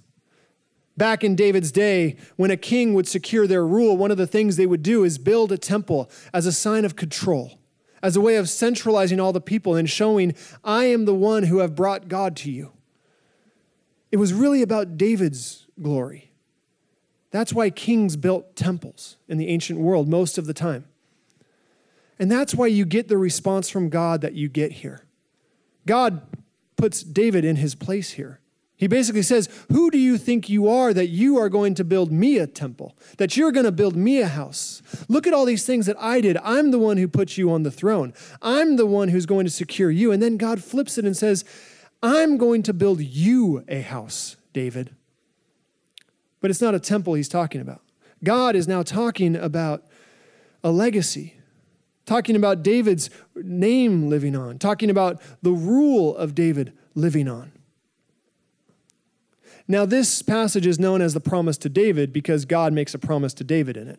Back 0.96 1.22
in 1.22 1.36
David's 1.36 1.72
day, 1.72 2.16
when 2.36 2.50
a 2.50 2.56
king 2.56 2.94
would 2.94 3.06
secure 3.06 3.46
their 3.46 3.66
rule, 3.66 3.96
one 3.96 4.10
of 4.10 4.16
the 4.16 4.26
things 4.26 4.56
they 4.56 4.66
would 4.66 4.82
do 4.82 5.04
is 5.04 5.18
build 5.18 5.52
a 5.52 5.58
temple 5.58 6.10
as 6.32 6.46
a 6.46 6.52
sign 6.52 6.84
of 6.84 6.96
control, 6.96 7.58
as 8.02 8.16
a 8.16 8.20
way 8.20 8.36
of 8.36 8.48
centralizing 8.48 9.20
all 9.20 9.32
the 9.32 9.40
people 9.40 9.74
and 9.74 9.88
showing, 9.88 10.34
I 10.64 10.86
am 10.86 11.04
the 11.04 11.14
one 11.14 11.44
who 11.44 11.58
have 11.58 11.74
brought 11.74 12.08
God 12.08 12.34
to 12.36 12.50
you. 12.50 12.72
It 14.10 14.16
was 14.16 14.32
really 14.32 14.62
about 14.62 14.96
David's 14.96 15.66
glory. 15.80 16.32
That's 17.30 17.52
why 17.52 17.68
kings 17.70 18.16
built 18.16 18.56
temples 18.56 19.16
in 19.28 19.36
the 19.36 19.48
ancient 19.48 19.78
world 19.78 20.08
most 20.08 20.38
of 20.38 20.46
the 20.46 20.54
time. 20.54 20.86
And 22.18 22.30
that's 22.30 22.54
why 22.54 22.66
you 22.66 22.84
get 22.84 23.08
the 23.08 23.18
response 23.18 23.68
from 23.68 23.88
God 23.88 24.20
that 24.22 24.34
you 24.34 24.48
get 24.48 24.72
here. 24.72 25.04
God 25.86 26.22
puts 26.76 27.02
David 27.02 27.44
in 27.44 27.56
his 27.56 27.74
place 27.74 28.12
here. 28.12 28.40
He 28.78 28.88
basically 28.88 29.22
says, 29.22 29.48
Who 29.70 29.90
do 29.90 29.96
you 29.98 30.18
think 30.18 30.50
you 30.50 30.68
are 30.68 30.92
that 30.92 31.08
you 31.08 31.38
are 31.38 31.48
going 31.48 31.74
to 31.76 31.84
build 31.84 32.12
me 32.12 32.36
a 32.38 32.46
temple? 32.46 32.94
That 33.16 33.36
you're 33.36 33.52
going 33.52 33.64
to 33.64 33.72
build 33.72 33.96
me 33.96 34.20
a 34.20 34.28
house? 34.28 34.82
Look 35.08 35.26
at 35.26 35.32
all 35.32 35.46
these 35.46 35.64
things 35.64 35.86
that 35.86 35.96
I 35.98 36.20
did. 36.20 36.36
I'm 36.42 36.70
the 36.70 36.78
one 36.78 36.98
who 36.98 37.08
put 37.08 37.38
you 37.38 37.50
on 37.50 37.62
the 37.62 37.70
throne. 37.70 38.12
I'm 38.42 38.76
the 38.76 38.84
one 38.84 39.08
who's 39.08 39.24
going 39.24 39.46
to 39.46 39.50
secure 39.50 39.90
you. 39.90 40.12
And 40.12 40.22
then 40.22 40.36
God 40.36 40.62
flips 40.62 40.98
it 40.98 41.06
and 41.06 41.16
says, 41.16 41.44
I'm 42.02 42.36
going 42.36 42.62
to 42.64 42.74
build 42.74 43.00
you 43.00 43.64
a 43.66 43.80
house, 43.80 44.36
David. 44.52 44.94
But 46.40 46.50
it's 46.50 46.60
not 46.60 46.74
a 46.74 46.80
temple 46.80 47.14
he's 47.14 47.30
talking 47.30 47.62
about. 47.62 47.80
God 48.22 48.54
is 48.54 48.68
now 48.68 48.82
talking 48.82 49.36
about 49.36 49.84
a 50.62 50.70
legacy 50.70 51.35
talking 52.06 52.36
about 52.36 52.62
David's 52.62 53.10
name 53.34 54.08
living 54.08 54.34
on, 54.34 54.58
talking 54.58 54.88
about 54.88 55.20
the 55.42 55.50
rule 55.50 56.16
of 56.16 56.34
David 56.34 56.72
living 56.94 57.28
on. 57.28 57.52
Now, 59.68 59.84
this 59.84 60.22
passage 60.22 60.66
is 60.66 60.78
known 60.78 61.02
as 61.02 61.12
the 61.12 61.20
promise 61.20 61.58
to 61.58 61.68
David 61.68 62.12
because 62.12 62.44
God 62.44 62.72
makes 62.72 62.94
a 62.94 62.98
promise 62.98 63.34
to 63.34 63.44
David 63.44 63.76
in 63.76 63.88
it. 63.88 63.98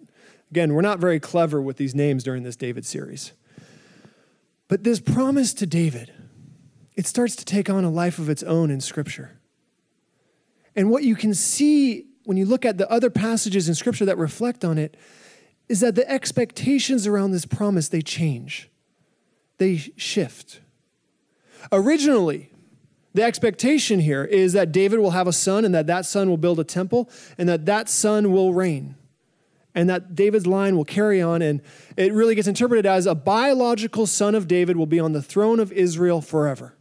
Again, 0.49 0.73
we're 0.73 0.81
not 0.81 0.99
very 0.99 1.19
clever 1.19 1.61
with 1.61 1.75
these 1.75 1.93
names 1.93 2.23
during 2.23 2.43
this 2.43 2.55
David 2.55 2.85
series. 2.85 3.33
But 4.69 4.85
this 4.85 5.01
promise 5.01 5.53
to 5.55 5.65
David, 5.65 6.13
it 6.95 7.05
starts 7.05 7.35
to 7.35 7.45
take 7.45 7.69
on 7.69 7.83
a 7.83 7.89
life 7.89 8.17
of 8.17 8.29
its 8.29 8.43
own 8.43 8.71
in 8.71 8.79
Scripture. 8.79 9.39
And 10.73 10.89
what 10.89 11.03
you 11.03 11.15
can 11.15 11.33
see 11.33 12.05
when 12.23 12.37
you 12.37 12.45
look 12.45 12.65
at 12.65 12.77
the 12.77 12.89
other 12.89 13.09
passages 13.09 13.67
in 13.67 13.75
Scripture 13.75 14.05
that 14.05 14.17
reflect 14.17 14.63
on 14.63 14.77
it 14.77 14.95
is 15.69 15.81
that 15.81 15.95
the 15.95 16.09
expectations 16.09 17.05
around 17.05 17.31
this 17.31 17.45
promise 17.45 17.89
they 17.89 18.01
change. 18.01 18.69
They 19.57 19.77
shift. 19.95 20.61
Originally, 21.71 22.51
the 23.13 23.23
expectation 23.23 23.99
here 23.99 24.23
is 24.23 24.53
that 24.53 24.71
David 24.71 24.99
will 24.99 25.11
have 25.11 25.27
a 25.27 25.33
son 25.33 25.65
and 25.65 25.73
that 25.73 25.87
that 25.87 26.05
son 26.05 26.29
will 26.29 26.37
build 26.37 26.59
a 26.59 26.63
temple 26.63 27.09
and 27.37 27.49
that 27.49 27.65
that 27.65 27.89
son 27.89 28.31
will 28.31 28.53
reign 28.53 28.95
and 29.77 29.89
that 29.89 30.15
David's 30.15 30.47
line 30.47 30.75
will 30.75 30.85
carry 30.85 31.21
on. 31.21 31.41
And 31.41 31.61
it 31.95 32.11
really 32.11 32.35
gets 32.35 32.47
interpreted 32.47 32.85
as 32.85 33.05
a 33.05 33.13
biological 33.13 34.07
son 34.07 34.35
of 34.35 34.47
David 34.47 34.75
will 34.75 34.87
be 34.87 34.99
on 34.99 35.13
the 35.13 35.21
throne 35.21 35.59
of 35.59 35.71
Israel 35.71 36.21
forever. 36.21 36.75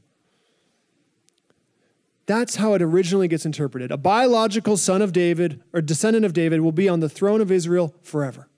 That's 2.24 2.56
how 2.56 2.74
it 2.74 2.82
originally 2.82 3.28
gets 3.28 3.46
interpreted. 3.46 3.90
A 3.90 3.96
biological 3.96 4.76
son 4.76 5.00
of 5.00 5.12
David 5.12 5.62
or 5.72 5.80
descendant 5.80 6.24
of 6.24 6.32
David 6.32 6.60
will 6.60 6.72
be 6.72 6.88
on 6.88 7.00
the 7.00 7.08
throne 7.08 7.40
of 7.40 7.52
Israel 7.52 7.94
forever. 8.02 8.48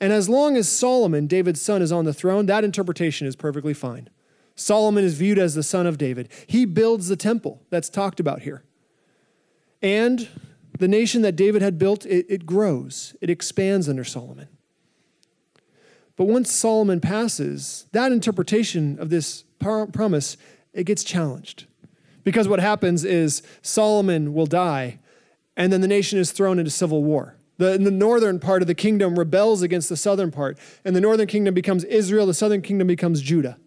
And 0.00 0.12
as 0.12 0.28
long 0.28 0.56
as 0.56 0.68
Solomon, 0.68 1.26
David's 1.26 1.60
son, 1.60 1.82
is 1.82 1.90
on 1.90 2.04
the 2.04 2.14
throne, 2.14 2.46
that 2.46 2.64
interpretation 2.64 3.26
is 3.26 3.34
perfectly 3.34 3.74
fine. 3.74 4.08
Solomon 4.54 5.04
is 5.04 5.14
viewed 5.14 5.38
as 5.38 5.54
the 5.54 5.62
son 5.62 5.86
of 5.86 5.98
David. 5.98 6.28
He 6.46 6.64
builds 6.64 7.08
the 7.08 7.16
temple 7.16 7.62
that's 7.70 7.88
talked 7.88 8.20
about 8.20 8.42
here. 8.42 8.64
And 9.82 10.28
the 10.78 10.88
nation 10.88 11.22
that 11.22 11.36
David 11.36 11.62
had 11.62 11.78
built, 11.78 12.04
it, 12.06 12.26
it 12.28 12.46
grows, 12.46 13.14
it 13.20 13.30
expands 13.30 13.88
under 13.88 14.04
Solomon. 14.04 14.48
But 16.16 16.24
once 16.24 16.50
Solomon 16.50 17.00
passes, 17.00 17.86
that 17.92 18.10
interpretation 18.10 18.98
of 18.98 19.10
this 19.10 19.44
promise, 19.60 20.36
it 20.72 20.84
gets 20.84 21.04
challenged. 21.04 21.66
Because 22.24 22.48
what 22.48 22.58
happens 22.60 23.04
is 23.04 23.42
Solomon 23.62 24.34
will 24.34 24.46
die, 24.46 24.98
and 25.56 25.72
then 25.72 25.80
the 25.80 25.88
nation 25.88 26.18
is 26.18 26.32
thrown 26.32 26.58
into 26.58 26.70
civil 26.70 27.04
war. 27.04 27.36
The, 27.58 27.76
the 27.76 27.90
northern 27.90 28.38
part 28.40 28.62
of 28.62 28.68
the 28.68 28.74
kingdom 28.74 29.18
rebels 29.18 29.62
against 29.62 29.88
the 29.88 29.96
southern 29.96 30.30
part, 30.30 30.58
and 30.84 30.96
the 30.96 31.00
northern 31.00 31.26
kingdom 31.26 31.54
becomes 31.54 31.84
Israel, 31.84 32.26
the 32.26 32.34
southern 32.34 32.62
kingdom 32.62 32.86
becomes 32.86 33.20
Judah. 33.20 33.58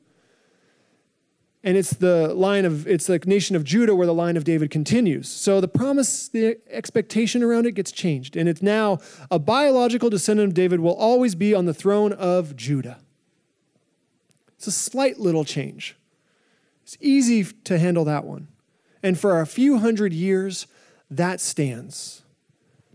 And 1.64 1.78
it's 1.78 1.92
the 1.92 2.34
line 2.34 2.66
of, 2.66 2.88
it's 2.88 3.06
the 3.06 3.20
nation 3.20 3.56
of 3.56 3.64
Judah 3.64 3.94
where 3.94 4.08
the 4.08 4.14
line 4.14 4.36
of 4.36 4.44
David 4.44 4.72
continues. 4.72 5.30
So 5.30 5.62
the 5.62 5.68
promise, 5.68 6.28
the 6.28 6.58
expectation 6.70 7.44
around 7.44 7.68
it 7.68 7.74
gets 7.74 7.92
changed. 7.92 8.36
And 8.36 8.50
it's 8.50 8.64
now 8.64 8.98
a 9.30 9.38
biological 9.38 10.10
descendant 10.10 10.50
of 10.50 10.54
David 10.56 10.80
will 10.80 10.96
always 10.96 11.36
be 11.36 11.54
on 11.54 11.66
the 11.66 11.74
throne 11.74 12.14
of 12.14 12.56
Judah. 12.56 13.00
It's 14.58 14.66
a 14.66 14.72
slight 14.72 15.20
little 15.20 15.46
change. 15.46 15.96
It's 16.84 16.98
easy 17.00 17.44
to 17.44 17.78
handle 17.78 18.06
that 18.06 18.26
one. 18.26 18.48
And 19.04 19.20
for 19.20 19.40
a 19.40 19.46
few 19.46 19.78
hundred 19.78 20.14
years, 20.14 20.66
that 21.12 21.40
stands. 21.40 22.21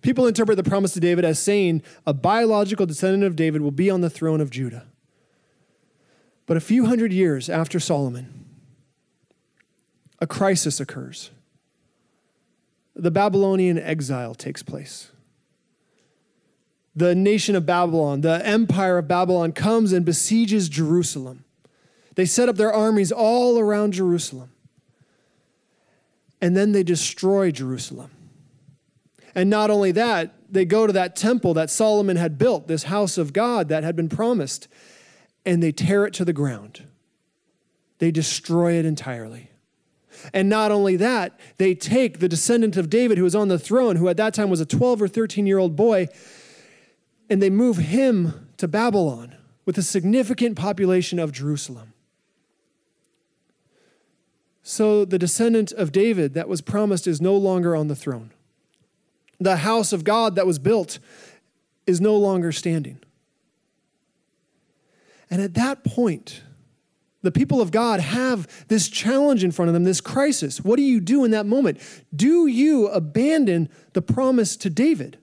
People 0.02 0.26
interpret 0.26 0.56
the 0.56 0.62
promise 0.62 0.92
to 0.94 1.00
David 1.00 1.24
as 1.24 1.38
saying 1.38 1.82
a 2.06 2.12
biological 2.12 2.86
descendant 2.86 3.24
of 3.24 3.36
David 3.36 3.62
will 3.62 3.70
be 3.70 3.90
on 3.90 4.00
the 4.00 4.10
throne 4.10 4.40
of 4.40 4.50
Judah. 4.50 4.86
But 6.46 6.56
a 6.56 6.60
few 6.60 6.86
hundred 6.86 7.12
years 7.12 7.50
after 7.50 7.80
Solomon, 7.80 8.46
a 10.20 10.26
crisis 10.26 10.80
occurs. 10.80 11.30
The 12.94 13.10
Babylonian 13.10 13.78
exile 13.78 14.34
takes 14.34 14.62
place. 14.62 15.10
The 16.94 17.14
nation 17.14 17.54
of 17.54 17.66
Babylon, 17.66 18.22
the 18.22 18.44
empire 18.46 18.96
of 18.96 19.08
Babylon, 19.08 19.52
comes 19.52 19.92
and 19.92 20.04
besieges 20.06 20.70
Jerusalem. 20.70 21.44
They 22.14 22.24
set 22.24 22.48
up 22.48 22.56
their 22.56 22.72
armies 22.72 23.12
all 23.12 23.58
around 23.58 23.92
Jerusalem. 23.92 24.50
And 26.40 26.56
then 26.56 26.72
they 26.72 26.82
destroy 26.82 27.50
Jerusalem. 27.50 28.10
And 29.36 29.50
not 29.50 29.70
only 29.70 29.92
that, 29.92 30.32
they 30.50 30.64
go 30.64 30.86
to 30.86 30.92
that 30.94 31.14
temple 31.14 31.52
that 31.54 31.68
Solomon 31.68 32.16
had 32.16 32.38
built, 32.38 32.68
this 32.68 32.84
house 32.84 33.18
of 33.18 33.34
God 33.34 33.68
that 33.68 33.84
had 33.84 33.94
been 33.94 34.08
promised, 34.08 34.66
and 35.44 35.62
they 35.62 35.72
tear 35.72 36.06
it 36.06 36.14
to 36.14 36.24
the 36.24 36.32
ground. 36.32 36.84
They 37.98 38.10
destroy 38.10 38.72
it 38.78 38.86
entirely. 38.86 39.50
And 40.32 40.48
not 40.48 40.72
only 40.72 40.96
that, 40.96 41.38
they 41.58 41.74
take 41.74 42.18
the 42.18 42.30
descendant 42.30 42.78
of 42.78 42.88
David 42.88 43.18
who 43.18 43.24
was 43.24 43.34
on 43.34 43.48
the 43.48 43.58
throne, 43.58 43.96
who 43.96 44.08
at 44.08 44.16
that 44.16 44.32
time 44.32 44.48
was 44.48 44.62
a 44.62 44.66
12 44.66 45.02
or 45.02 45.08
13 45.08 45.46
year 45.46 45.58
old 45.58 45.76
boy, 45.76 46.08
and 47.28 47.42
they 47.42 47.50
move 47.50 47.76
him 47.76 48.48
to 48.56 48.66
Babylon 48.66 49.36
with 49.66 49.76
a 49.76 49.82
significant 49.82 50.56
population 50.56 51.18
of 51.18 51.30
Jerusalem. 51.30 51.92
So 54.62 55.04
the 55.04 55.18
descendant 55.18 55.72
of 55.72 55.92
David 55.92 56.32
that 56.32 56.48
was 56.48 56.62
promised 56.62 57.06
is 57.06 57.20
no 57.20 57.36
longer 57.36 57.76
on 57.76 57.88
the 57.88 57.94
throne. 57.94 58.30
The 59.40 59.56
house 59.56 59.92
of 59.92 60.04
God 60.04 60.36
that 60.36 60.46
was 60.46 60.58
built 60.58 60.98
is 61.86 62.00
no 62.00 62.16
longer 62.16 62.52
standing. 62.52 62.98
And 65.30 65.42
at 65.42 65.54
that 65.54 65.84
point, 65.84 66.42
the 67.22 67.32
people 67.32 67.60
of 67.60 67.70
God 67.70 68.00
have 68.00 68.46
this 68.68 68.88
challenge 68.88 69.42
in 69.42 69.50
front 69.50 69.68
of 69.68 69.74
them, 69.74 69.84
this 69.84 70.00
crisis. 70.00 70.60
What 70.60 70.76
do 70.76 70.82
you 70.82 71.00
do 71.00 71.24
in 71.24 71.32
that 71.32 71.46
moment? 71.46 71.78
Do 72.14 72.46
you 72.46 72.88
abandon 72.88 73.68
the 73.94 74.02
promise 74.02 74.56
to 74.58 74.70
David? 74.70 75.18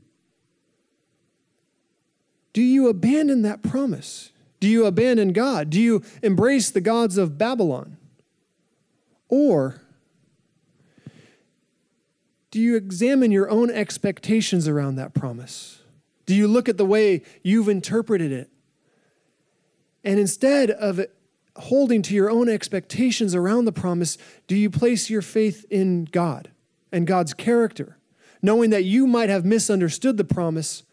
Do 2.52 2.62
you 2.62 2.88
abandon 2.88 3.42
that 3.44 3.64
promise? 3.64 4.32
Do 4.60 4.68
you 4.68 4.86
abandon 4.86 5.34
God? 5.34 5.70
Do 5.70 5.82
you 5.82 6.04
embrace 6.22 6.70
the 6.70 6.82
gods 6.82 7.18
of 7.18 7.38
Babylon? 7.38 7.98
Or 9.30 9.82
do 12.54 12.60
you 12.60 12.76
examine 12.76 13.32
your 13.32 13.50
own 13.50 13.72
expectations 13.72 14.68
around 14.68 14.96
that 14.98 15.16
promise? 15.16 15.82
Do 16.28 16.36
you 16.36 16.48
look 16.48 16.70
at 16.70 16.78
the 16.78 16.86
way 16.86 17.24
you've 17.42 17.68
interpreted 17.68 18.32
it? 18.32 18.48
And 20.04 20.20
instead 20.20 20.70
of 20.70 21.04
holding 21.56 22.04
to 22.04 22.14
your 22.14 22.30
own 22.30 22.48
expectations 22.48 23.34
around 23.34 23.66
the 23.66 23.72
promise, 23.72 24.20
do 24.46 24.56
you 24.56 24.70
place 24.70 25.10
your 25.10 25.24
faith 25.24 25.66
in 25.72 26.06
God 26.06 26.52
and 26.92 27.08
God's 27.08 27.34
character, 27.34 27.98
knowing 28.44 28.70
that 28.70 28.84
you 28.84 29.08
might 29.08 29.30
have 29.30 29.44
misunderstood 29.44 30.18
the 30.18 30.24
promise, 30.24 30.84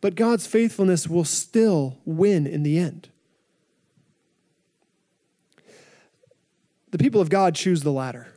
but 0.00 0.16
God's 0.16 0.48
faithfulness 0.48 1.06
will 1.06 1.22
still 1.22 1.98
win 2.04 2.44
in 2.44 2.64
the 2.64 2.76
end? 2.76 3.08
The 6.90 6.98
people 6.98 7.20
of 7.20 7.28
God 7.28 7.54
choose 7.54 7.84
the 7.84 7.92
latter. 7.92 8.32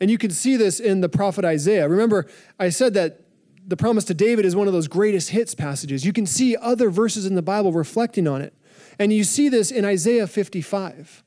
And 0.00 0.10
you 0.10 0.18
can 0.18 0.30
see 0.30 0.56
this 0.56 0.80
in 0.80 1.00
the 1.00 1.08
prophet 1.08 1.44
Isaiah. 1.44 1.88
Remember, 1.88 2.26
I 2.58 2.68
said 2.68 2.94
that 2.94 3.20
the 3.66 3.76
promise 3.76 4.04
to 4.04 4.14
David 4.14 4.44
is 4.44 4.56
one 4.56 4.66
of 4.66 4.72
those 4.72 4.88
greatest 4.88 5.30
hits 5.30 5.54
passages. 5.54 6.04
You 6.04 6.12
can 6.12 6.26
see 6.26 6.56
other 6.56 6.88
verses 6.88 7.26
in 7.26 7.34
the 7.34 7.42
Bible 7.42 7.72
reflecting 7.72 8.26
on 8.26 8.40
it. 8.40 8.54
And 8.98 9.12
you 9.12 9.24
see 9.24 9.48
this 9.48 9.70
in 9.70 9.84
Isaiah 9.84 10.26
55. 10.26 11.22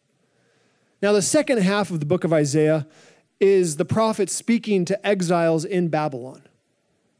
Now, 1.02 1.12
the 1.12 1.22
second 1.22 1.60
half 1.60 1.92
of 1.92 2.00
the 2.00 2.06
book 2.06 2.24
of 2.24 2.34
Isaiah 2.34 2.88
is 3.40 3.78
the 3.78 3.86
prophet 3.86 4.30
speaking 4.30 4.86
to 4.86 5.08
exiles 5.08 5.66
in 5.66 5.90
Babylon. 5.90 6.44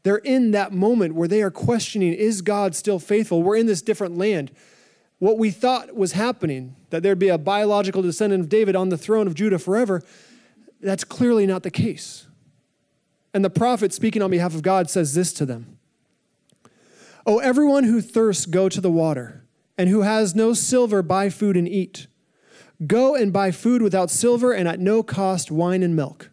They're 0.04 0.16
in 0.16 0.52
that 0.52 0.72
moment 0.72 1.14
where 1.14 1.28
they 1.28 1.42
are 1.42 1.50
questioning 1.50 2.12
is 2.12 2.42
God 2.42 2.74
still 2.74 2.98
faithful? 2.98 3.42
We're 3.42 3.56
in 3.56 3.66
this 3.66 3.82
different 3.82 4.16
land. 4.16 4.50
What 5.18 5.38
we 5.38 5.50
thought 5.50 5.94
was 5.94 6.12
happening, 6.12 6.74
that 6.90 7.02
there'd 7.02 7.18
be 7.18 7.28
a 7.28 7.38
biological 7.38 8.02
descendant 8.02 8.42
of 8.42 8.48
David 8.48 8.74
on 8.74 8.88
the 8.88 8.98
throne 8.98 9.28
of 9.28 9.34
Judah 9.34 9.58
forever, 9.58 10.02
that's 10.82 11.04
clearly 11.04 11.46
not 11.46 11.62
the 11.62 11.70
case. 11.70 12.26
And 13.32 13.44
the 13.44 13.50
prophet, 13.50 13.92
speaking 13.92 14.20
on 14.20 14.30
behalf 14.30 14.54
of 14.54 14.62
God, 14.62 14.90
says 14.90 15.14
this 15.14 15.32
to 15.34 15.46
them 15.46 15.78
Oh, 17.24 17.38
everyone 17.38 17.84
who 17.84 18.00
thirsts, 18.00 18.46
go 18.46 18.68
to 18.68 18.80
the 18.80 18.90
water 18.90 19.44
and 19.78 19.88
who 19.88 20.02
has 20.02 20.34
no 20.34 20.52
silver, 20.52 21.02
buy 21.02 21.30
food 21.30 21.56
and 21.56 21.68
eat. 21.68 22.06
Go 22.86 23.14
and 23.14 23.32
buy 23.32 23.52
food 23.52 23.80
without 23.80 24.10
silver 24.10 24.52
and 24.52 24.68
at 24.68 24.80
no 24.80 25.02
cost 25.02 25.50
wine 25.50 25.82
and 25.82 25.94
milk. 25.94 26.30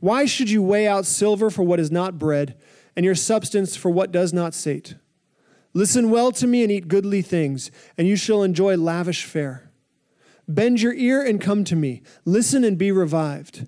Why 0.00 0.24
should 0.24 0.48
you 0.48 0.62
weigh 0.62 0.86
out 0.86 1.06
silver 1.06 1.50
for 1.50 1.62
what 1.62 1.80
is 1.80 1.90
not 1.90 2.18
bread, 2.18 2.56
and 2.96 3.04
your 3.04 3.14
substance 3.14 3.76
for 3.76 3.90
what 3.90 4.12
does 4.12 4.32
not 4.32 4.54
sate? 4.54 4.94
Listen 5.74 6.10
well 6.10 6.32
to 6.32 6.46
me 6.46 6.62
and 6.62 6.72
eat 6.72 6.88
goodly 6.88 7.20
things, 7.20 7.70
and 7.96 8.08
you 8.08 8.16
shall 8.16 8.42
enjoy 8.42 8.76
lavish 8.76 9.24
fare. 9.24 9.67
Bend 10.48 10.80
your 10.80 10.94
ear 10.94 11.22
and 11.22 11.40
come 11.40 11.62
to 11.64 11.76
me. 11.76 12.02
Listen 12.24 12.64
and 12.64 12.78
be 12.78 12.90
revived. 12.90 13.66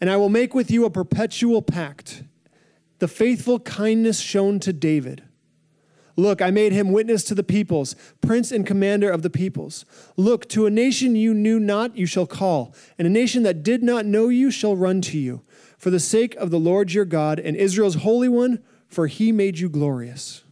And 0.00 0.08
I 0.08 0.16
will 0.16 0.28
make 0.28 0.54
with 0.54 0.70
you 0.70 0.84
a 0.84 0.90
perpetual 0.90 1.60
pact, 1.60 2.22
the 3.00 3.08
faithful 3.08 3.58
kindness 3.58 4.20
shown 4.20 4.60
to 4.60 4.72
David 4.72 5.24
Look, 6.16 6.40
I 6.40 6.50
made 6.50 6.72
him 6.72 6.92
witness 6.92 7.24
to 7.24 7.34
the 7.34 7.42
peoples, 7.42 7.96
prince 8.20 8.52
and 8.52 8.66
commander 8.66 9.10
of 9.10 9.22
the 9.22 9.30
peoples. 9.30 9.84
Look, 10.16 10.48
to 10.50 10.66
a 10.66 10.70
nation 10.70 11.16
you 11.16 11.34
knew 11.34 11.58
not, 11.58 11.96
you 11.96 12.06
shall 12.06 12.26
call, 12.26 12.74
and 12.98 13.06
a 13.06 13.10
nation 13.10 13.42
that 13.42 13.62
did 13.62 13.82
not 13.82 14.06
know 14.06 14.28
you 14.28 14.50
shall 14.50 14.76
run 14.76 15.00
to 15.02 15.18
you, 15.18 15.42
for 15.76 15.90
the 15.90 16.00
sake 16.00 16.36
of 16.36 16.50
the 16.50 16.58
Lord 16.58 16.92
your 16.92 17.04
God 17.04 17.40
and 17.40 17.56
Israel's 17.56 17.96
Holy 17.96 18.28
One, 18.28 18.62
for 18.86 19.08
he 19.08 19.32
made 19.32 19.58
you 19.58 19.68
glorious. 19.68 20.43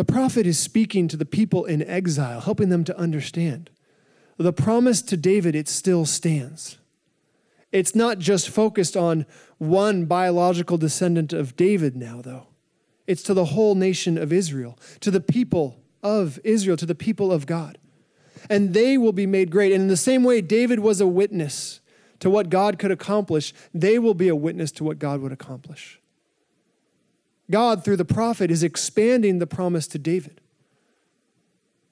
The 0.00 0.04
prophet 0.04 0.46
is 0.46 0.58
speaking 0.58 1.08
to 1.08 1.16
the 1.18 1.26
people 1.26 1.66
in 1.66 1.82
exile, 1.82 2.40
helping 2.40 2.70
them 2.70 2.84
to 2.84 2.98
understand. 2.98 3.68
The 4.38 4.50
promise 4.50 5.02
to 5.02 5.14
David, 5.14 5.54
it 5.54 5.68
still 5.68 6.06
stands. 6.06 6.78
It's 7.70 7.94
not 7.94 8.18
just 8.18 8.48
focused 8.48 8.96
on 8.96 9.26
one 9.58 10.06
biological 10.06 10.78
descendant 10.78 11.34
of 11.34 11.54
David 11.54 11.96
now, 11.96 12.22
though. 12.22 12.46
It's 13.06 13.22
to 13.24 13.34
the 13.34 13.44
whole 13.44 13.74
nation 13.74 14.16
of 14.16 14.32
Israel, 14.32 14.78
to 15.00 15.10
the 15.10 15.20
people 15.20 15.82
of 16.02 16.40
Israel, 16.44 16.78
to 16.78 16.86
the 16.86 16.94
people 16.94 17.30
of 17.30 17.44
God. 17.44 17.76
and 18.48 18.72
they 18.72 18.96
will 18.96 19.12
be 19.12 19.26
made 19.26 19.50
great. 19.50 19.70
And 19.70 19.82
in 19.82 19.88
the 19.88 19.98
same 19.98 20.24
way, 20.24 20.40
David 20.40 20.80
was 20.80 21.02
a 21.02 21.06
witness 21.06 21.80
to 22.20 22.30
what 22.30 22.48
God 22.48 22.78
could 22.78 22.90
accomplish, 22.90 23.52
they 23.74 23.98
will 23.98 24.14
be 24.14 24.28
a 24.28 24.34
witness 24.34 24.72
to 24.72 24.84
what 24.84 24.98
God 24.98 25.20
would 25.20 25.32
accomplish. 25.32 25.99
God, 27.50 27.84
through 27.84 27.96
the 27.96 28.04
prophet, 28.04 28.50
is 28.50 28.62
expanding 28.62 29.38
the 29.38 29.46
promise 29.46 29.86
to 29.88 29.98
David, 29.98 30.40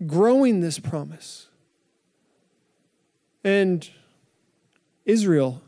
growing 0.07 0.61
this 0.61 0.79
promise. 0.79 1.49
And 3.45 3.89
Israel 5.05 5.63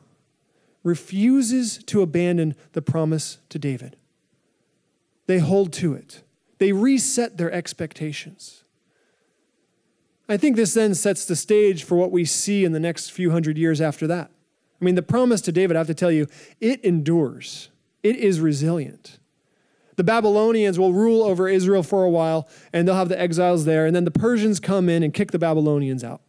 refuses 0.82 1.82
to 1.84 2.02
abandon 2.02 2.54
the 2.72 2.82
promise 2.82 3.38
to 3.48 3.58
David. 3.58 3.96
They 5.26 5.38
hold 5.38 5.72
to 5.74 5.94
it, 5.94 6.22
they 6.58 6.72
reset 6.72 7.36
their 7.36 7.52
expectations. 7.52 8.64
I 10.28 10.36
think 10.36 10.54
this 10.54 10.74
then 10.74 10.94
sets 10.94 11.24
the 11.24 11.34
stage 11.34 11.82
for 11.82 11.96
what 11.96 12.12
we 12.12 12.24
see 12.24 12.64
in 12.64 12.70
the 12.70 12.78
next 12.78 13.10
few 13.10 13.32
hundred 13.32 13.58
years 13.58 13.80
after 13.80 14.06
that. 14.06 14.30
I 14.80 14.84
mean, 14.84 14.94
the 14.94 15.02
promise 15.02 15.40
to 15.42 15.52
David, 15.52 15.76
I 15.76 15.80
have 15.80 15.88
to 15.88 15.94
tell 15.94 16.12
you, 16.12 16.28
it 16.60 16.84
endures, 16.84 17.68
it 18.04 18.14
is 18.14 18.40
resilient. 18.40 19.19
The 20.00 20.04
Babylonians 20.04 20.78
will 20.78 20.94
rule 20.94 21.22
over 21.22 21.46
Israel 21.46 21.82
for 21.82 22.04
a 22.04 22.08
while, 22.08 22.48
and 22.72 22.88
they'll 22.88 22.94
have 22.94 23.10
the 23.10 23.20
exiles 23.20 23.66
there, 23.66 23.84
and 23.84 23.94
then 23.94 24.06
the 24.06 24.10
Persians 24.10 24.58
come 24.58 24.88
in 24.88 25.02
and 25.02 25.12
kick 25.12 25.30
the 25.30 25.38
Babylonians 25.38 26.02
out. 26.02 26.22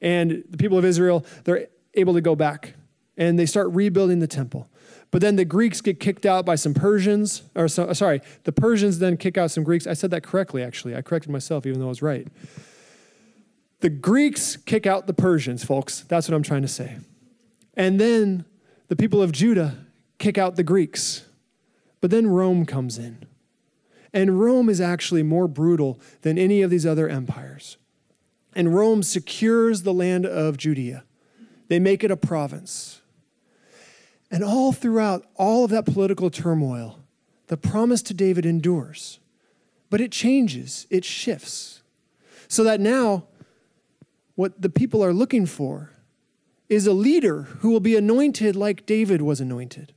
And 0.00 0.42
the 0.48 0.56
people 0.56 0.78
of 0.78 0.84
Israel, 0.86 1.22
they're 1.44 1.66
able 1.92 2.14
to 2.14 2.22
go 2.22 2.34
back, 2.34 2.72
and 3.18 3.38
they 3.38 3.44
start 3.44 3.70
rebuilding 3.72 4.20
the 4.20 4.26
temple. 4.26 4.70
But 5.10 5.20
then 5.20 5.36
the 5.36 5.44
Greeks 5.44 5.82
get 5.82 6.00
kicked 6.00 6.24
out 6.24 6.46
by 6.46 6.54
some 6.54 6.72
Persians, 6.72 7.42
or 7.54 7.68
so, 7.68 7.84
uh, 7.84 7.92
sorry, 7.92 8.22
the 8.44 8.52
Persians 8.52 9.00
then 9.00 9.18
kick 9.18 9.36
out 9.36 9.50
some 9.50 9.64
Greeks. 9.64 9.86
I 9.86 9.92
said 9.92 10.10
that 10.12 10.22
correctly, 10.22 10.62
actually. 10.62 10.96
I 10.96 11.02
corrected 11.02 11.30
myself, 11.30 11.66
even 11.66 11.78
though 11.78 11.84
I 11.84 11.90
was 11.90 12.00
right. 12.00 12.26
The 13.80 13.90
Greeks 13.90 14.56
kick 14.56 14.86
out 14.86 15.06
the 15.06 15.12
Persians, 15.12 15.62
folks. 15.62 16.06
That's 16.08 16.26
what 16.26 16.34
I'm 16.34 16.42
trying 16.42 16.62
to 16.62 16.68
say. 16.68 16.96
And 17.74 18.00
then 18.00 18.46
the 18.88 18.96
people 18.96 19.20
of 19.20 19.30
Judah 19.30 19.76
kick 20.16 20.38
out 20.38 20.56
the 20.56 20.64
Greeks. 20.64 21.26
But 22.02 22.10
then 22.10 22.26
Rome 22.26 22.66
comes 22.66 22.98
in. 22.98 23.24
And 24.12 24.38
Rome 24.38 24.68
is 24.68 24.80
actually 24.80 25.22
more 25.22 25.48
brutal 25.48 25.98
than 26.20 26.36
any 26.36 26.60
of 26.60 26.68
these 26.68 26.84
other 26.84 27.08
empires. 27.08 27.78
And 28.54 28.74
Rome 28.74 29.02
secures 29.02 29.82
the 29.82 29.94
land 29.94 30.26
of 30.26 30.58
Judea, 30.58 31.04
they 31.68 31.78
make 31.78 32.04
it 32.04 32.10
a 32.10 32.16
province. 32.18 33.00
And 34.30 34.44
all 34.44 34.72
throughout 34.72 35.24
all 35.36 35.64
of 35.64 35.70
that 35.70 35.86
political 35.86 36.28
turmoil, 36.28 36.98
the 37.46 37.56
promise 37.56 38.02
to 38.02 38.14
David 38.14 38.44
endures. 38.44 39.20
But 39.88 40.00
it 40.00 40.10
changes, 40.10 40.86
it 40.90 41.04
shifts. 41.04 41.82
So 42.48 42.64
that 42.64 42.80
now, 42.80 43.24
what 44.34 44.60
the 44.60 44.70
people 44.70 45.04
are 45.04 45.12
looking 45.12 45.46
for 45.46 45.90
is 46.68 46.86
a 46.86 46.92
leader 46.92 47.42
who 47.60 47.70
will 47.70 47.80
be 47.80 47.96
anointed 47.96 48.56
like 48.56 48.86
David 48.86 49.22
was 49.22 49.40
anointed, 49.40 49.92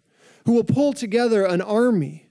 who 0.46 0.54
will 0.54 0.64
pull 0.64 0.94
together 0.94 1.44
an 1.46 1.62
army, 1.62 2.28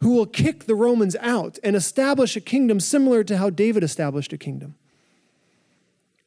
who 0.00 0.10
will 0.10 0.26
kick 0.26 0.64
the 0.64 0.74
Romans 0.74 1.16
out 1.20 1.58
and 1.62 1.74
establish 1.74 2.36
a 2.36 2.40
kingdom 2.40 2.80
similar 2.80 3.24
to 3.24 3.36
how 3.36 3.50
David 3.50 3.82
established 3.82 4.32
a 4.32 4.38
kingdom. 4.38 4.76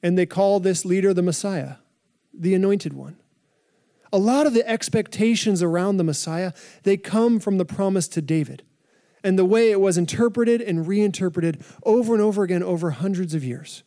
And 0.04 0.18
they 0.18 0.26
call 0.26 0.60
this 0.60 0.84
leader 0.84 1.14
the 1.14 1.22
Messiah, 1.22 1.76
the 2.34 2.54
anointed 2.54 2.94
one. 2.94 3.18
A 4.12 4.18
lot 4.18 4.46
of 4.46 4.54
the 4.54 4.68
expectations 4.68 5.64
around 5.64 5.98
the 5.98 6.04
Messiah, 6.04 6.52
they 6.84 6.98
come 6.98 7.40
from 7.40 7.58
the 7.58 7.66
promise 7.66 8.10
to 8.10 8.22
David 8.22 8.64
and 9.24 9.40
the 9.40 9.46
way 9.46 9.72
it 9.72 9.80
was 9.80 9.98
interpreted 9.98 10.62
and 10.62 10.88
reinterpreted 10.88 11.64
over 11.84 12.14
and 12.14 12.22
over 12.22 12.44
again 12.44 12.64
over 12.64 12.92
hundreds 12.92 13.34
of 13.34 13.44
years. 13.44 13.84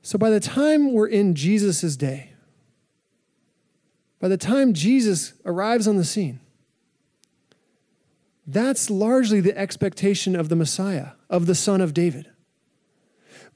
So 0.00 0.18
by 0.18 0.30
the 0.30 0.40
time 0.40 0.92
we're 0.92 1.08
in 1.08 1.34
Jesus' 1.34 1.96
day, 1.96 2.31
by 4.22 4.28
the 4.28 4.36
time 4.36 4.72
Jesus 4.72 5.32
arrives 5.44 5.88
on 5.88 5.96
the 5.96 6.04
scene, 6.04 6.38
that's 8.46 8.88
largely 8.88 9.40
the 9.40 9.58
expectation 9.58 10.36
of 10.36 10.48
the 10.48 10.54
Messiah, 10.54 11.08
of 11.28 11.46
the 11.46 11.56
Son 11.56 11.80
of 11.80 11.92
David. 11.92 12.30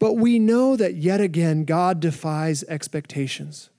But 0.01 0.15
we 0.15 0.41
know 0.41 0.75
that 0.75 0.97
yet 0.97 1.21
again, 1.21 1.67
God 1.67 2.01
defies 2.01 2.65
expectations. 2.65 3.71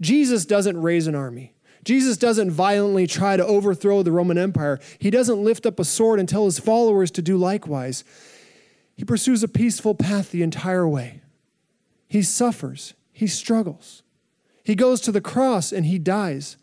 Jesus 0.00 0.44
doesn't 0.44 0.82
raise 0.82 1.06
an 1.06 1.14
army. 1.14 1.54
Jesus 1.84 2.16
doesn't 2.16 2.50
violently 2.50 3.06
try 3.06 3.36
to 3.36 3.46
overthrow 3.46 4.02
the 4.02 4.10
Roman 4.10 4.38
Empire. 4.38 4.80
He 4.98 5.10
doesn't 5.10 5.44
lift 5.44 5.66
up 5.66 5.78
a 5.78 5.84
sword 5.84 6.18
and 6.18 6.28
tell 6.28 6.46
his 6.46 6.58
followers 6.58 7.12
to 7.12 7.22
do 7.22 7.36
likewise. 7.36 8.02
He 8.96 9.04
pursues 9.04 9.44
a 9.44 9.48
peaceful 9.48 9.94
path 9.94 10.32
the 10.32 10.42
entire 10.42 10.88
way. 10.88 11.20
He 12.08 12.22
suffers, 12.22 12.94
he 13.12 13.28
struggles. 13.28 14.02
He 14.68 14.74
goes 14.74 15.00
to 15.00 15.12
the 15.12 15.22
cross 15.22 15.72
and 15.72 15.86
he 15.86 15.98
dies. 15.98 16.58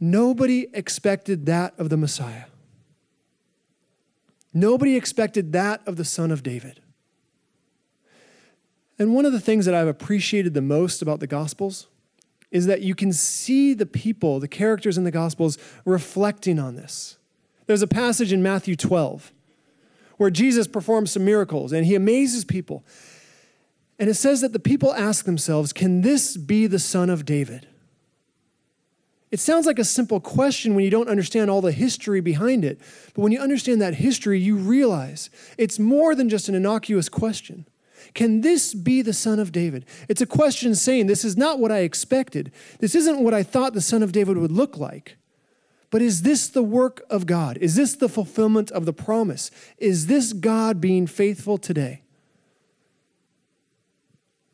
Nobody 0.00 0.66
expected 0.72 1.44
that 1.44 1.78
of 1.78 1.90
the 1.90 1.98
Messiah. 1.98 2.44
Nobody 4.54 4.96
expected 4.96 5.52
that 5.52 5.86
of 5.86 5.96
the 5.96 6.06
Son 6.06 6.30
of 6.30 6.42
David. 6.42 6.80
And 8.98 9.14
one 9.14 9.26
of 9.26 9.32
the 9.32 9.40
things 9.40 9.66
that 9.66 9.74
I've 9.74 9.88
appreciated 9.88 10.54
the 10.54 10.62
most 10.62 11.02
about 11.02 11.20
the 11.20 11.26
Gospels 11.26 11.86
is 12.50 12.64
that 12.64 12.80
you 12.80 12.94
can 12.94 13.12
see 13.12 13.74
the 13.74 13.84
people, 13.84 14.40
the 14.40 14.48
characters 14.48 14.96
in 14.96 15.04
the 15.04 15.10
Gospels, 15.10 15.58
reflecting 15.84 16.58
on 16.58 16.76
this. 16.76 17.18
There's 17.66 17.82
a 17.82 17.86
passage 17.86 18.32
in 18.32 18.42
Matthew 18.42 18.74
12 18.74 19.34
where 20.16 20.30
Jesus 20.30 20.66
performs 20.66 21.10
some 21.10 21.26
miracles 21.26 21.74
and 21.74 21.84
he 21.84 21.94
amazes 21.94 22.46
people. 22.46 22.84
And 24.00 24.08
it 24.08 24.14
says 24.14 24.40
that 24.40 24.54
the 24.54 24.58
people 24.58 24.94
ask 24.94 25.26
themselves, 25.26 25.74
Can 25.74 26.00
this 26.00 26.38
be 26.38 26.66
the 26.66 26.78
son 26.78 27.10
of 27.10 27.26
David? 27.26 27.68
It 29.30 29.38
sounds 29.38 29.66
like 29.66 29.78
a 29.78 29.84
simple 29.84 30.18
question 30.18 30.74
when 30.74 30.84
you 30.84 30.90
don't 30.90 31.08
understand 31.08 31.50
all 31.50 31.60
the 31.60 31.70
history 31.70 32.20
behind 32.20 32.64
it. 32.64 32.80
But 33.14 33.22
when 33.22 33.30
you 33.30 33.38
understand 33.38 33.80
that 33.82 33.94
history, 33.94 34.40
you 34.40 34.56
realize 34.56 35.28
it's 35.56 35.78
more 35.78 36.14
than 36.16 36.30
just 36.30 36.48
an 36.48 36.54
innocuous 36.54 37.08
question. 37.08 37.68
Can 38.14 38.40
this 38.40 38.74
be 38.74 39.02
the 39.02 39.12
son 39.12 39.38
of 39.38 39.52
David? 39.52 39.84
It's 40.08 40.22
a 40.22 40.26
question 40.26 40.74
saying, 40.74 41.06
This 41.06 41.24
is 41.24 41.36
not 41.36 41.58
what 41.58 41.70
I 41.70 41.80
expected. 41.80 42.50
This 42.78 42.94
isn't 42.94 43.22
what 43.22 43.34
I 43.34 43.42
thought 43.42 43.74
the 43.74 43.82
son 43.82 44.02
of 44.02 44.12
David 44.12 44.38
would 44.38 44.50
look 44.50 44.78
like. 44.78 45.18
But 45.90 46.00
is 46.00 46.22
this 46.22 46.48
the 46.48 46.62
work 46.62 47.02
of 47.10 47.26
God? 47.26 47.58
Is 47.58 47.74
this 47.74 47.94
the 47.96 48.08
fulfillment 48.08 48.70
of 48.70 48.86
the 48.86 48.94
promise? 48.94 49.50
Is 49.76 50.06
this 50.06 50.32
God 50.32 50.80
being 50.80 51.06
faithful 51.06 51.58
today? 51.58 52.00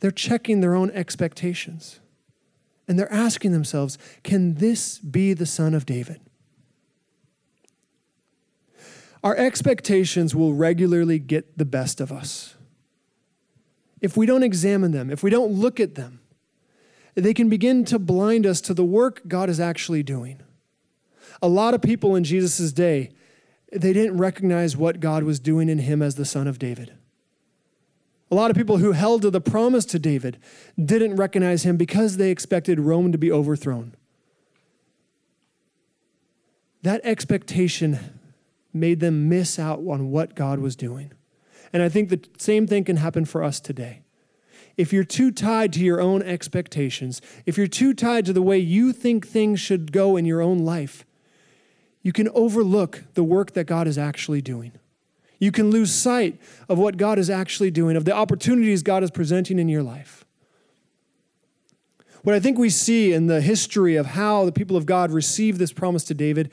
They're 0.00 0.10
checking 0.10 0.60
their 0.60 0.74
own 0.74 0.90
expectations. 0.90 2.00
And 2.88 2.98
they're 2.98 3.12
asking 3.12 3.52
themselves, 3.52 3.98
can 4.22 4.54
this 4.54 4.98
be 4.98 5.32
the 5.32 5.46
son 5.46 5.74
of 5.74 5.86
David? 5.86 6.20
Our 9.24 9.36
expectations 9.36 10.34
will 10.34 10.54
regularly 10.54 11.18
get 11.18 11.58
the 11.58 11.64
best 11.64 12.00
of 12.00 12.12
us. 12.12 12.54
If 14.00 14.16
we 14.16 14.26
don't 14.26 14.44
examine 14.44 14.92
them, 14.92 15.10
if 15.10 15.22
we 15.22 15.30
don't 15.30 15.52
look 15.52 15.80
at 15.80 15.96
them, 15.96 16.20
they 17.16 17.34
can 17.34 17.48
begin 17.48 17.84
to 17.86 17.98
blind 17.98 18.46
us 18.46 18.60
to 18.60 18.74
the 18.74 18.84
work 18.84 19.22
God 19.26 19.48
is 19.48 19.58
actually 19.58 20.02
doing. 20.02 20.40
A 21.42 21.48
lot 21.48 21.74
of 21.74 21.82
people 21.82 22.14
in 22.14 22.22
Jesus' 22.22 22.72
day, 22.72 23.10
they 23.72 23.92
didn't 23.92 24.18
recognize 24.18 24.76
what 24.76 25.00
God 25.00 25.24
was 25.24 25.40
doing 25.40 25.68
in 25.68 25.78
him 25.78 26.02
as 26.02 26.14
the 26.14 26.24
son 26.24 26.46
of 26.46 26.58
David. 26.58 26.92
A 28.30 28.34
lot 28.34 28.50
of 28.50 28.56
people 28.56 28.78
who 28.78 28.92
held 28.92 29.22
to 29.22 29.30
the 29.30 29.40
promise 29.40 29.84
to 29.86 29.98
David 29.98 30.38
didn't 30.82 31.16
recognize 31.16 31.62
him 31.64 31.76
because 31.76 32.16
they 32.16 32.30
expected 32.30 32.80
Rome 32.80 33.12
to 33.12 33.18
be 33.18 33.30
overthrown. 33.30 33.94
That 36.82 37.00
expectation 37.04 37.98
made 38.72 39.00
them 39.00 39.28
miss 39.28 39.58
out 39.58 39.78
on 39.78 40.10
what 40.10 40.34
God 40.34 40.58
was 40.58 40.76
doing. 40.76 41.12
And 41.72 41.82
I 41.82 41.88
think 41.88 42.08
the 42.08 42.20
same 42.38 42.66
thing 42.66 42.84
can 42.84 42.96
happen 42.96 43.24
for 43.24 43.42
us 43.42 43.60
today. 43.60 44.02
If 44.76 44.92
you're 44.92 45.04
too 45.04 45.30
tied 45.30 45.72
to 45.74 45.80
your 45.80 46.00
own 46.00 46.22
expectations, 46.22 47.22
if 47.46 47.56
you're 47.56 47.66
too 47.66 47.94
tied 47.94 48.26
to 48.26 48.32
the 48.32 48.42
way 48.42 48.58
you 48.58 48.92
think 48.92 49.26
things 49.26 49.58
should 49.58 49.90
go 49.90 50.16
in 50.16 50.26
your 50.26 50.42
own 50.42 50.58
life, 50.58 51.06
you 52.02 52.12
can 52.12 52.28
overlook 52.30 53.04
the 53.14 53.24
work 53.24 53.52
that 53.54 53.64
God 53.64 53.88
is 53.88 53.98
actually 53.98 54.42
doing. 54.42 54.72
You 55.38 55.52
can 55.52 55.70
lose 55.70 55.92
sight 55.92 56.40
of 56.68 56.78
what 56.78 56.96
God 56.96 57.18
is 57.18 57.28
actually 57.28 57.70
doing, 57.70 57.96
of 57.96 58.04
the 58.04 58.14
opportunities 58.14 58.82
God 58.82 59.02
is 59.02 59.10
presenting 59.10 59.58
in 59.58 59.68
your 59.68 59.82
life. 59.82 60.24
What 62.22 62.34
I 62.34 62.40
think 62.40 62.58
we 62.58 62.70
see 62.70 63.12
in 63.12 63.26
the 63.26 63.40
history 63.40 63.96
of 63.96 64.06
how 64.06 64.44
the 64.44 64.52
people 64.52 64.76
of 64.76 64.86
God 64.86 65.12
received 65.12 65.58
this 65.58 65.72
promise 65.72 66.04
to 66.04 66.14
David 66.14 66.50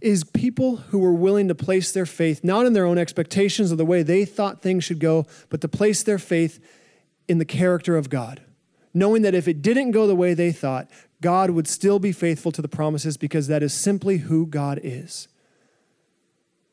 is 0.00 0.24
people 0.24 0.76
who 0.76 0.98
were 0.98 1.12
willing 1.12 1.48
to 1.48 1.54
place 1.54 1.92
their 1.92 2.06
faith 2.06 2.44
not 2.44 2.64
in 2.64 2.72
their 2.72 2.86
own 2.86 2.96
expectations 2.96 3.70
of 3.70 3.78
the 3.78 3.84
way 3.84 4.02
they 4.02 4.24
thought 4.24 4.62
things 4.62 4.84
should 4.84 5.00
go, 5.00 5.26
but 5.48 5.60
to 5.60 5.68
place 5.68 6.02
their 6.02 6.18
faith 6.18 6.64
in 7.28 7.38
the 7.38 7.44
character 7.44 7.96
of 7.96 8.08
God, 8.08 8.40
knowing 8.94 9.22
that 9.22 9.34
if 9.34 9.48
it 9.48 9.62
didn't 9.62 9.90
go 9.90 10.06
the 10.06 10.14
way 10.14 10.32
they 10.32 10.52
thought, 10.52 10.88
God 11.20 11.50
would 11.50 11.66
still 11.66 11.98
be 11.98 12.12
faithful 12.12 12.52
to 12.52 12.62
the 12.62 12.68
promises 12.68 13.16
because 13.16 13.46
that 13.48 13.62
is 13.62 13.74
simply 13.74 14.18
who 14.18 14.46
God 14.46 14.80
is 14.82 15.28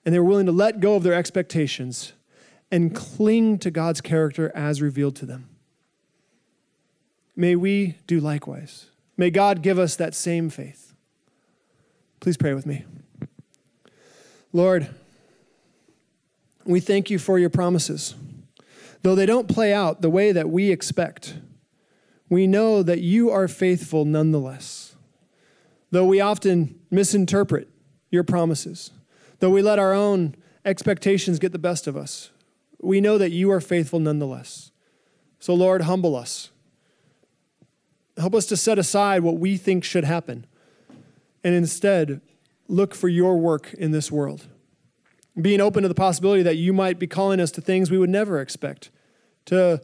and 0.08 0.14
they 0.14 0.20
were 0.20 0.26
willing 0.26 0.46
to 0.46 0.54
let 0.54 0.80
go 0.80 0.96
of 0.96 1.04
their 1.04 1.14
expectations 1.14 2.14
and 2.72 2.96
cling 2.96 3.60
to 3.60 3.70
God's 3.70 4.00
character 4.00 4.54
as 4.56 4.82
revealed 4.82 5.18
to 5.18 5.26
them. 5.26 5.50
May 7.36 7.58
we 7.58 7.98
do 8.08 8.22
likewise. 8.22 8.86
May 9.18 9.32
God 9.32 9.62
give 9.62 9.78
us 9.78 9.98
that 9.98 10.16
same 10.16 10.50
faith. 10.50 10.96
Please 12.22 12.38
pray 12.38 12.54
with 12.54 12.66
me. 12.66 12.86
Lord, 14.54 14.88
we 16.64 16.80
thank 16.80 17.10
you 17.10 17.20
for 17.20 17.38
your 17.38 17.50
promises. 17.50 18.16
Though 19.02 19.14
they 19.14 19.26
don't 19.26 19.50
play 19.50 19.74
out 19.74 20.02
the 20.02 20.10
way 20.10 20.32
that 20.32 20.50
we 20.50 20.72
expect, 20.72 21.38
we 22.30 22.48
know 22.48 22.82
that 22.82 23.02
you 23.02 23.30
are 23.30 23.50
faithful 23.50 24.06
nonetheless. 24.06 24.96
Though 25.92 26.06
we 26.06 26.22
often 26.22 26.80
misinterpret 26.90 27.68
your 28.10 28.24
promises, 28.24 28.92
though 29.40 29.50
we 29.50 29.62
let 29.62 29.80
our 29.80 29.94
own 29.94 30.36
expectations 30.66 31.40
get 31.40 31.52
the 31.52 31.60
best 31.60 31.88
of 31.88 31.96
us, 31.96 32.32
we 32.80 33.02
know 33.02 33.18
that 33.18 33.32
you 33.32 33.52
are 33.52 33.62
faithful 33.62 34.00
nonetheless. 34.00 34.72
So, 35.40 35.54
Lord, 35.54 35.82
humble 35.82 36.16
us. 36.16 36.52
Help 38.18 38.34
us 38.34 38.46
to 38.48 38.58
set 38.58 38.80
aside 38.80 39.22
what 39.22 39.38
we 39.38 39.58
think 39.58 39.84
should 39.84 40.04
happen 40.04 40.46
and 41.44 41.54
instead 41.54 42.22
look 42.68 42.96
for 42.96 43.08
your 43.08 43.38
work 43.38 43.74
in 43.74 43.92
this 43.92 44.12
world. 44.12 44.48
Being 45.40 45.62
open 45.62 45.84
to 45.84 45.88
the 45.88 45.96
possibility 45.96 46.42
that 46.44 46.58
you 46.58 46.74
might 46.74 46.98
be 46.98 47.08
calling 47.08 47.40
us 47.40 47.52
to 47.52 47.62
things 47.62 47.92
we 47.92 47.98
would 47.98 48.10
never 48.10 48.42
expect, 48.42 48.90
to 49.46 49.82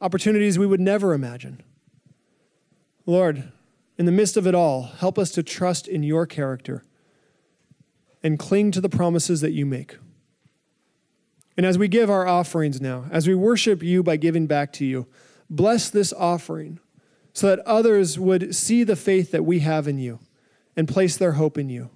opportunities 0.00 0.58
we 0.58 0.66
would 0.66 0.80
never 0.80 1.12
imagine. 1.12 1.60
Lord, 3.06 3.50
in 3.98 4.06
the 4.06 4.12
midst 4.12 4.36
of 4.36 4.46
it 4.46 4.54
all, 4.54 4.82
help 4.82 5.18
us 5.18 5.30
to 5.32 5.42
trust 5.42 5.88
in 5.88 6.02
your 6.02 6.26
character 6.26 6.84
and 8.24 8.38
cling 8.38 8.72
to 8.72 8.80
the 8.80 8.88
promises 8.88 9.42
that 9.42 9.52
you 9.52 9.66
make. 9.66 9.98
And 11.56 11.64
as 11.64 11.78
we 11.78 11.86
give 11.86 12.10
our 12.10 12.26
offerings 12.26 12.80
now, 12.80 13.04
as 13.12 13.28
we 13.28 13.34
worship 13.34 13.82
you 13.82 14.02
by 14.02 14.16
giving 14.16 14.46
back 14.46 14.72
to 14.74 14.84
you, 14.84 15.06
bless 15.48 15.90
this 15.90 16.12
offering 16.12 16.80
so 17.32 17.48
that 17.48 17.60
others 17.60 18.18
would 18.18 18.54
see 18.54 18.82
the 18.82 18.96
faith 18.96 19.30
that 19.30 19.44
we 19.44 19.60
have 19.60 19.86
in 19.86 19.98
you 19.98 20.18
and 20.76 20.88
place 20.88 21.16
their 21.16 21.32
hope 21.32 21.58
in 21.58 21.68
you. 21.68 21.90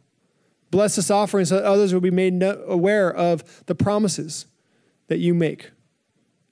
Bless 0.71 0.97
this 0.97 1.11
offering 1.11 1.47
so 1.47 1.57
that 1.57 1.65
others 1.65 1.95
will 1.95 2.01
be 2.01 2.11
made 2.11 2.43
aware 2.43 3.13
of 3.13 3.65
the 3.67 3.75
promises 3.75 4.47
that 5.09 5.19
you 5.19 5.33
make 5.33 5.71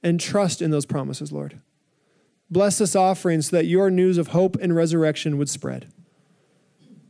and 0.02 0.18
trust 0.18 0.62
in 0.62 0.70
those 0.70 0.86
promises, 0.86 1.30
Lord. 1.30 1.60
Bless 2.50 2.78
this 2.78 2.96
offering 2.96 3.42
so 3.42 3.56
that 3.56 3.66
your 3.66 3.90
news 3.90 4.18
of 4.18 4.28
hope 4.28 4.56
and 4.60 4.74
resurrection 4.74 5.36
would 5.36 5.50
spread. 5.50 5.92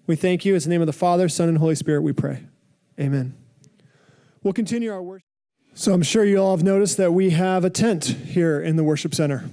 We 0.07 0.16
thank 0.16 0.44
you. 0.44 0.55
In 0.55 0.61
the 0.61 0.68
name 0.68 0.81
of 0.81 0.87
the 0.87 0.92
Father, 0.92 1.29
Son, 1.29 1.48
and 1.48 1.59
Holy 1.59 1.74
Spirit, 1.74 2.02
we 2.02 2.12
pray. 2.12 2.42
Amen. 2.98 3.35
We'll 4.42 4.52
continue 4.52 4.92
our 4.92 5.02
worship. 5.02 5.26
So 5.74 5.92
I'm 5.92 6.02
sure 6.02 6.24
you 6.24 6.38
all 6.38 6.56
have 6.56 6.64
noticed 6.64 6.96
that 6.96 7.12
we 7.12 7.30
have 7.30 7.64
a 7.64 7.70
tent 7.70 8.04
here 8.04 8.61
in 8.61 8.76
the 8.76 8.85
worship 8.85 9.14
center. 9.14 9.44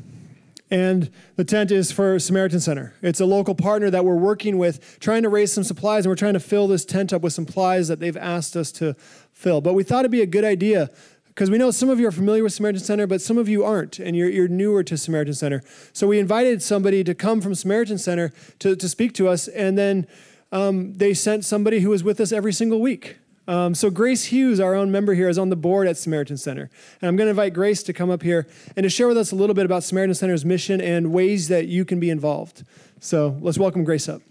And 0.72 1.12
the 1.36 1.44
tent 1.44 1.70
is 1.70 1.92
for 1.92 2.18
Samaritan 2.18 2.60
Center. 2.60 2.94
It's 3.02 3.20
a 3.20 3.26
local 3.26 3.54
partner 3.54 3.90
that 3.90 4.06
we're 4.06 4.16
working 4.16 4.58
with, 4.58 4.98
trying 5.00 5.24
to 5.24 5.30
raise 5.30 5.52
some 5.52 5.64
supplies, 5.64 6.06
and 6.06 6.12
we're 6.12 6.16
trying 6.16 6.34
to 6.34 6.40
fill 6.40 6.68
this 6.68 6.86
tent 6.86 7.14
up 7.14 7.22
with 7.22 7.34
supplies 7.34 7.90
that 7.90 8.00
they've 8.00 8.18
asked 8.18 8.56
us 8.56 8.72
to 8.74 8.96
fill. 9.32 9.62
But 9.62 9.74
we 9.74 9.84
thought 9.84 10.00
it'd 10.00 10.12
be 10.12 10.22
a 10.22 10.26
good 10.26 10.46
idea 10.46 10.90
because 11.28 11.52
we 11.52 11.58
know 11.58 11.72
some 11.72 11.90
of 11.90 12.00
you 12.00 12.08
are 12.08 12.12
familiar 12.12 12.44
with 12.44 12.54
Samaritan 12.54 12.82
Center, 12.82 13.06
but 13.06 13.22
some 13.22 13.38
of 13.38 13.50
you 13.50 13.64
aren't, 13.64 14.00
and 14.00 14.16
you're, 14.16 14.30
you're 14.30 14.48
newer 14.48 14.84
to 14.84 14.98
Samaritan 14.98 15.34
Center. 15.34 15.62
So 15.92 16.08
we 16.08 16.20
invited 16.20 16.62
somebody 16.62 17.04
to 17.04 17.14
come 17.14 17.42
from 17.42 17.54
Samaritan 17.54 17.98
Center 17.98 18.32
to, 18.60 18.76
to 18.76 18.90
speak 18.90 19.14
to 19.16 19.28
us, 19.28 19.48
and 19.48 19.78
then 19.78 20.08
um, 20.52 20.94
they 20.98 21.14
sent 21.14 21.44
somebody 21.44 21.82
who 21.82 21.90
was 21.90 22.04
with 22.04 22.20
us 22.20 22.32
every 22.32 22.54
single 22.54 22.80
week. 22.80 23.18
Um, 23.48 23.76
so 23.76 23.90
Grace 23.90 24.26
Hughes, 24.26 24.60
our 24.60 24.74
own 24.74 24.92
member 24.92 25.14
here, 25.14 25.28
is 25.28 25.38
on 25.38 25.50
the 25.50 25.56
board 25.56 25.88
at 25.88 25.98
Samaritan 25.98 26.38
Center. 26.38 26.70
And 27.02 27.10
I'm 27.10 27.16
going 27.16 27.26
to 27.26 27.32
invite 27.32 27.54
Grace 27.54 27.84
to 27.84 27.94
come 27.94 28.10
up 28.10 28.24
here 28.24 28.48
and 28.76 28.84
to 28.84 28.90
share 28.90 29.08
with 29.08 29.18
us 29.18 29.32
a 29.32 29.36
little 29.36 29.54
bit 29.54 29.66
about 29.66 29.84
Samaritan 29.84 30.16
Center's 30.16 30.46
mission 30.46 30.80
and 30.80 31.12
ways 31.12 31.50
that 31.50 31.68
you 31.68 31.84
can 31.84 32.00
be 32.00 32.10
involved. 32.10 32.64
So 33.00 33.38
let's 33.42 33.58
welcome 33.58 33.84
Grace 33.84 34.08
up. 34.08 34.22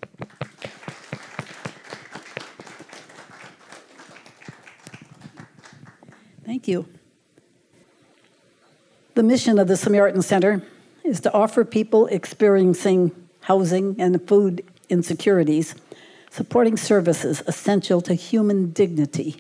Thank 6.45 6.69
you. 6.69 6.87
The 9.15 9.23
mission 9.23 9.59
of 9.59 9.69
the 9.69 9.77
Samaritan 9.77 10.23
Center 10.23 10.63
is 11.05 11.21
to 11.21 11.33
offer 11.35 11.65
people 11.65 12.07
experiencing 12.07 13.11
housing 13.41 13.97
and 13.99 14.27
food 14.27 14.65
insecurities 14.89 15.75
supporting 16.33 16.79
services 16.79 17.43
essential 17.47 18.01
to 18.01 18.15
human 18.15 18.71
dignity. 18.71 19.37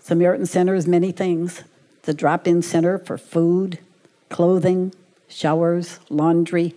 Samaritan 0.00 0.44
Center 0.44 0.74
is 0.74 0.88
many 0.88 1.12
things. 1.12 1.62
A 2.08 2.12
drop 2.12 2.48
in 2.48 2.62
center 2.62 2.98
for 2.98 3.16
food, 3.16 3.78
clothing, 4.28 4.92
showers, 5.28 6.00
laundry, 6.10 6.74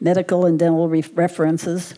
medical 0.00 0.46
and 0.46 0.58
dental 0.58 0.88
references, 0.88 1.94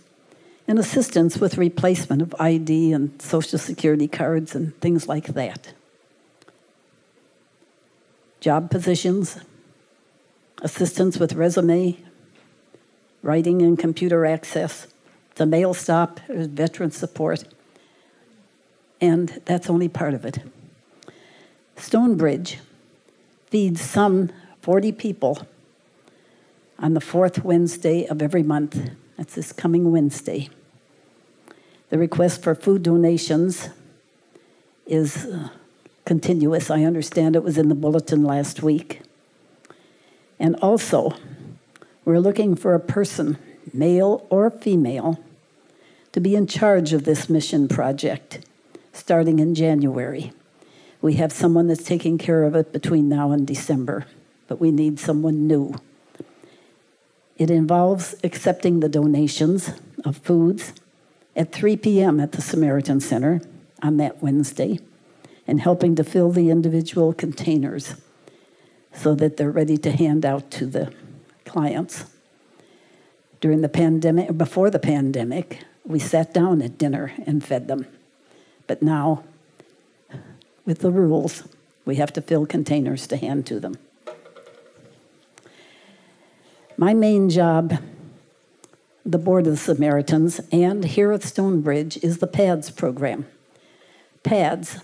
and 0.66 0.76
assistance 0.76 1.38
with 1.38 1.56
replacement 1.56 2.20
of 2.20 2.34
ID 2.40 2.92
and 2.92 3.22
Social 3.22 3.60
Security 3.60 4.08
cards 4.08 4.56
and 4.56 4.76
things 4.80 5.06
like 5.06 5.28
that. 5.28 5.72
Job 8.40 8.72
positions, 8.72 9.38
assistance 10.62 11.16
with 11.16 11.34
resume, 11.34 11.96
writing 13.22 13.62
and 13.62 13.78
computer 13.78 14.26
access, 14.26 14.88
the 15.42 15.46
mail 15.46 15.74
stop, 15.74 16.20
veteran 16.28 16.92
support, 16.92 17.42
and 19.00 19.42
that's 19.44 19.68
only 19.68 19.88
part 19.88 20.14
of 20.14 20.24
it. 20.24 20.38
Stonebridge 21.74 22.60
feeds 23.46 23.80
some 23.80 24.30
40 24.60 24.92
people 24.92 25.44
on 26.78 26.94
the 26.94 27.00
fourth 27.00 27.42
Wednesday 27.42 28.06
of 28.06 28.22
every 28.22 28.44
month. 28.44 28.92
That's 29.18 29.34
this 29.34 29.50
coming 29.50 29.90
Wednesday. 29.90 30.48
The 31.88 31.98
request 31.98 32.40
for 32.40 32.54
food 32.54 32.84
donations 32.84 33.68
is 34.86 35.26
uh, 35.26 35.48
continuous. 36.04 36.70
I 36.70 36.84
understand 36.84 37.34
it 37.34 37.42
was 37.42 37.58
in 37.58 37.68
the 37.68 37.74
bulletin 37.74 38.22
last 38.22 38.62
week. 38.62 39.00
And 40.38 40.54
also, 40.62 41.16
we're 42.04 42.20
looking 42.20 42.54
for 42.54 42.74
a 42.74 42.80
person, 42.80 43.38
male 43.74 44.24
or 44.30 44.48
female, 44.48 45.18
to 46.12 46.20
be 46.20 46.34
in 46.34 46.46
charge 46.46 46.92
of 46.92 47.04
this 47.04 47.28
mission 47.28 47.68
project 47.68 48.40
starting 48.92 49.38
in 49.38 49.54
January. 49.54 50.32
We 51.00 51.14
have 51.14 51.32
someone 51.32 51.66
that's 51.66 51.82
taking 51.82 52.18
care 52.18 52.44
of 52.44 52.54
it 52.54 52.72
between 52.72 53.08
now 53.08 53.32
and 53.32 53.46
December, 53.46 54.06
but 54.46 54.60
we 54.60 54.70
need 54.70 55.00
someone 55.00 55.46
new. 55.46 55.74
It 57.38 57.50
involves 57.50 58.14
accepting 58.22 58.80
the 58.80 58.88
donations 58.88 59.72
of 60.04 60.18
foods 60.18 60.72
at 61.34 61.52
3 61.52 61.76
p.m. 61.78 62.20
at 62.20 62.32
the 62.32 62.42
Samaritan 62.42 63.00
Center 63.00 63.40
on 63.82 63.96
that 63.96 64.22
Wednesday 64.22 64.78
and 65.46 65.60
helping 65.60 65.96
to 65.96 66.04
fill 66.04 66.30
the 66.30 66.50
individual 66.50 67.12
containers 67.12 67.94
so 68.92 69.14
that 69.14 69.38
they're 69.38 69.50
ready 69.50 69.78
to 69.78 69.90
hand 69.90 70.24
out 70.24 70.50
to 70.52 70.66
the 70.66 70.92
clients. 71.46 72.04
During 73.40 73.62
the 73.62 73.68
pandemic, 73.68 74.36
before 74.36 74.70
the 74.70 74.78
pandemic, 74.78 75.64
we 75.84 75.98
sat 75.98 76.32
down 76.32 76.62
at 76.62 76.78
dinner 76.78 77.12
and 77.26 77.44
fed 77.44 77.68
them. 77.68 77.86
But 78.66 78.82
now, 78.82 79.24
with 80.64 80.80
the 80.80 80.90
rules, 80.90 81.44
we 81.84 81.96
have 81.96 82.12
to 82.14 82.22
fill 82.22 82.46
containers 82.46 83.06
to 83.08 83.16
hand 83.16 83.46
to 83.46 83.58
them. 83.58 83.76
My 86.76 86.94
main 86.94 87.28
job, 87.28 87.78
the 89.04 89.18
Board 89.18 89.46
of 89.46 89.52
the 89.52 89.58
Samaritans, 89.58 90.40
and 90.50 90.84
here 90.84 91.12
at 91.12 91.22
Stonebridge 91.22 91.98
is 91.98 92.18
the 92.18 92.26
PADS 92.26 92.70
program. 92.70 93.26
PADS, 94.22 94.78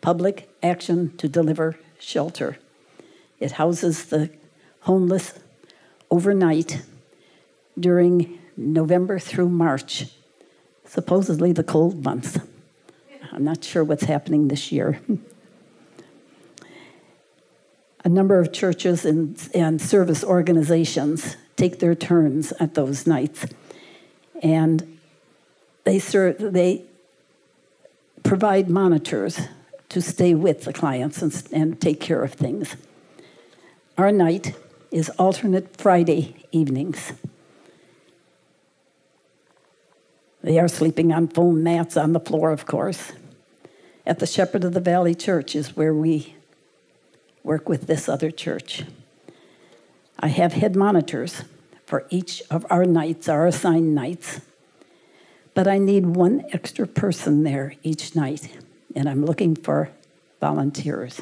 Public 0.00 0.48
Action 0.62 1.16
to 1.18 1.28
Deliver 1.28 1.78
Shelter. 1.98 2.58
It 3.38 3.52
houses 3.52 4.06
the 4.06 4.30
homeless 4.80 5.38
overnight 6.10 6.82
during 7.78 8.38
November 8.56 9.18
through 9.18 9.50
March 9.50 10.06
supposedly 10.88 11.52
the 11.52 11.62
cold 11.62 12.04
months. 12.04 12.38
I'm 13.32 13.44
not 13.44 13.62
sure 13.62 13.84
what's 13.84 14.04
happening 14.04 14.48
this 14.48 14.72
year. 14.72 15.00
A 18.04 18.08
number 18.08 18.40
of 18.40 18.52
churches 18.52 19.04
and, 19.04 19.38
and 19.54 19.80
service 19.80 20.24
organizations 20.24 21.36
take 21.56 21.78
their 21.78 21.94
turns 21.94 22.52
at 22.52 22.74
those 22.74 23.06
nights. 23.06 23.46
And 24.42 24.98
they, 25.84 25.98
serve, 25.98 26.38
they 26.38 26.84
provide 28.22 28.70
monitors 28.70 29.40
to 29.90 30.00
stay 30.00 30.34
with 30.34 30.64
the 30.64 30.72
clients 30.72 31.22
and, 31.22 31.48
and 31.52 31.80
take 31.80 32.00
care 32.00 32.22
of 32.22 32.32
things. 32.32 32.76
Our 33.96 34.12
night 34.12 34.54
is 34.90 35.10
alternate 35.10 35.76
Friday 35.76 36.36
evenings. 36.52 37.12
They 40.42 40.58
are 40.58 40.68
sleeping 40.68 41.12
on 41.12 41.28
foam 41.28 41.62
mats 41.62 41.96
on 41.96 42.12
the 42.12 42.20
floor, 42.20 42.52
of 42.52 42.66
course. 42.66 43.12
at 44.08 44.20
the 44.20 44.26
Shepherd 44.26 44.64
of 44.64 44.72
the 44.72 44.80
Valley 44.80 45.14
Church 45.14 45.54
is 45.54 45.76
where 45.76 45.92
we 45.92 46.34
work 47.44 47.68
with 47.68 47.86
this 47.86 48.08
other 48.08 48.30
church. 48.30 48.84
I 50.18 50.28
have 50.28 50.54
head 50.54 50.74
monitors 50.74 51.44
for 51.84 52.06
each 52.08 52.42
of 52.50 52.64
our 52.70 52.86
nights, 52.86 53.28
our 53.28 53.46
assigned 53.46 53.94
nights, 53.94 54.40
but 55.52 55.68
I 55.68 55.76
need 55.76 56.06
one 56.06 56.42
extra 56.52 56.86
person 56.86 57.44
there 57.44 57.74
each 57.82 58.16
night, 58.16 58.48
and 58.96 59.10
I'm 59.10 59.26
looking 59.26 59.54
for 59.54 59.90
volunteers. 60.40 61.20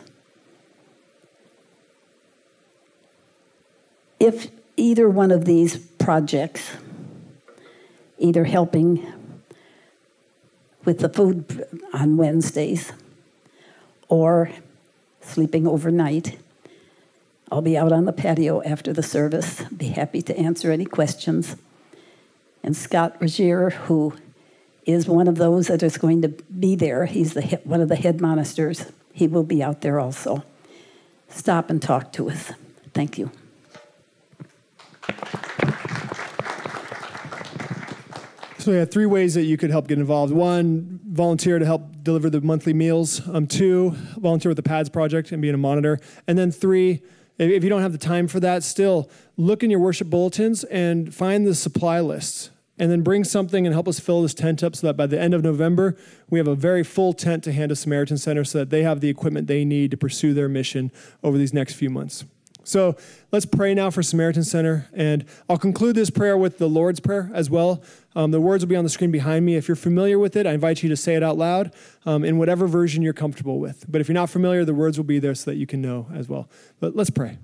If 4.21 4.49
either 4.77 5.09
one 5.09 5.33
of 5.33 5.45
these 5.45 5.77
projects, 5.77 6.71
either 8.19 8.45
helping 8.45 9.13
with 10.85 11.01
the 11.01 11.09
food 11.09 11.67
on 11.93 12.17
Wednesdays 12.17 12.93
or 14.09 14.51
sleeping 15.21 15.67
overnight. 15.67 16.39
I'll 17.51 17.63
be 17.63 17.77
out 17.77 17.93
on 17.93 18.05
the 18.05 18.13
patio 18.13 18.63
after 18.63 18.93
the 18.93 19.03
service, 19.03 19.63
be 19.65 19.89
happy 19.89 20.23
to 20.23 20.37
answer 20.37 20.71
any 20.71 20.85
questions. 20.85 21.57
And 22.63 22.77
Scott 22.77 23.17
Rogier, 23.21 23.71
who 23.71 24.15
is 24.85 25.09
one 25.09 25.29
of 25.29 25.37
those 25.37 25.69
that 25.69 25.83
is 25.83 25.99
going 25.99 26.23
to 26.23 26.29
be 26.29 26.77
there, 26.77 27.07
he's 27.07 27.35
the, 27.35 27.61
one 27.65 27.81
of 27.81 27.89
the 27.89 27.97
head 27.97 28.21
monitors, 28.21 28.87
he 29.13 29.27
will 29.27 29.45
be 29.45 29.63
out 29.63 29.81
there 29.81 30.01
also. 30.01 30.45
Stop 31.29 31.71
and 31.71 31.83
talk 31.83 32.13
to 32.13 32.31
us. 32.31 32.53
Thank 32.95 33.19
you. 33.19 33.31
So 38.67 38.73
we 38.73 38.79
have 38.79 38.91
three 38.91 39.07
ways 39.07 39.35
that 39.35 39.45
you 39.45 39.57
could 39.57 39.71
help 39.71 39.87
get 39.87 39.97
involved. 39.97 40.33
One, 40.33 40.99
volunteer 41.07 41.61
to 41.61 41.65
help 41.65 42.03
deliver 42.03 42.29
the 42.29 42.41
monthly 42.41 42.73
meals. 42.73 43.23
Um, 43.29 43.47
two, 43.47 43.91
volunteer 44.17 44.51
with 44.51 44.57
the 44.57 44.65
PADS 44.65 44.89
project 44.89 45.31
and 45.31 45.41
being 45.41 45.55
a 45.55 45.57
monitor. 45.57 46.01
And 46.27 46.37
then 46.37 46.51
three, 46.51 47.01
if 47.39 47.63
you 47.63 47.71
don't 47.71 47.83
have 47.83 47.93
the 47.93 47.99
time 47.99 48.27
for 48.27 48.41
that, 48.41 48.65
still 48.65 49.09
look 49.37 49.63
in 49.63 49.71
your 49.71 49.79
worship 49.79 50.11
bulletins 50.11 50.65
and 50.65 51.15
find 51.15 51.47
the 51.47 51.55
supply 51.55 52.01
lists. 52.01 52.51
And 52.77 52.91
then 52.91 53.03
bring 53.03 53.23
something 53.23 53.69
and 53.69 53.73
help 53.73 53.87
us 53.87 54.01
fill 54.01 54.23
this 54.23 54.35
tent 54.35 54.65
up 54.65 54.75
so 54.75 54.89
that 54.89 54.97
by 54.97 55.07
the 55.07 55.21
end 55.21 55.33
of 55.33 55.45
November, 55.45 55.97
we 56.29 56.41
have 56.41 56.49
a 56.49 56.57
very 56.57 56.83
full 56.83 57.13
tent 57.13 57.45
to 57.45 57.53
hand 57.53 57.69
to 57.69 57.77
Samaritan 57.77 58.19
Center 58.19 58.43
so 58.43 58.59
that 58.59 58.71
they 58.71 58.83
have 58.83 58.99
the 58.99 59.09
equipment 59.09 59.47
they 59.47 59.65
need 59.65 59.93
to 59.93 59.97
pursue 59.97 60.35
their 60.35 60.49
mission 60.49 60.91
over 61.23 61.39
these 61.39 61.55
next 61.55 61.75
few 61.75 61.89
months. 61.89 62.25
So 62.67 62.97
let's 63.31 63.47
pray 63.47 63.75
now 63.75 63.91
for 63.91 64.03
Samaritan 64.03 64.43
Center. 64.43 64.89
And 64.93 65.25
I'll 65.49 65.59
conclude 65.59 65.95
this 65.95 66.11
prayer 66.11 66.37
with 66.37 66.59
the 66.59 66.69
Lord's 66.69 67.01
Prayer 67.01 67.31
as 67.33 67.49
well. 67.49 67.83
Um, 68.15 68.31
the 68.31 68.41
words 68.41 68.65
will 68.65 68.69
be 68.69 68.77
on 68.77 68.85
the 68.85 68.91
screen 68.91 69.11
behind 69.11 69.47
me. 69.47 69.57
If 69.57 69.69
you're 69.69 69.77
familiar 69.77 70.19
with 70.19 70.37
it, 70.37 70.47
I 70.47 70.53
invite 70.53 70.83
you 70.83 70.89
to 70.89 70.97
say 70.97 71.15
it 71.15 71.23
out 71.23 71.39
loud 71.39 71.73
um, 72.07 72.25
in 72.25 72.39
whatever 72.39 72.67
version 72.67 73.03
you're 73.03 73.13
comfortable 73.13 73.61
with. 73.61 73.85
But 73.89 74.01
if 74.01 74.09
you're 74.09 74.15
not 74.15 74.31
familiar, 74.31 74.65
the 74.65 74.75
words 74.75 74.99
will 74.99 75.05
be 75.05 75.19
there 75.19 75.35
so 75.35 75.51
that 75.51 75.57
you 75.57 75.67
can 75.67 75.81
know 75.81 76.09
as 76.13 76.29
well. 76.29 76.49
But 76.81 76.97
let's 76.97 77.11
pray. 77.11 77.39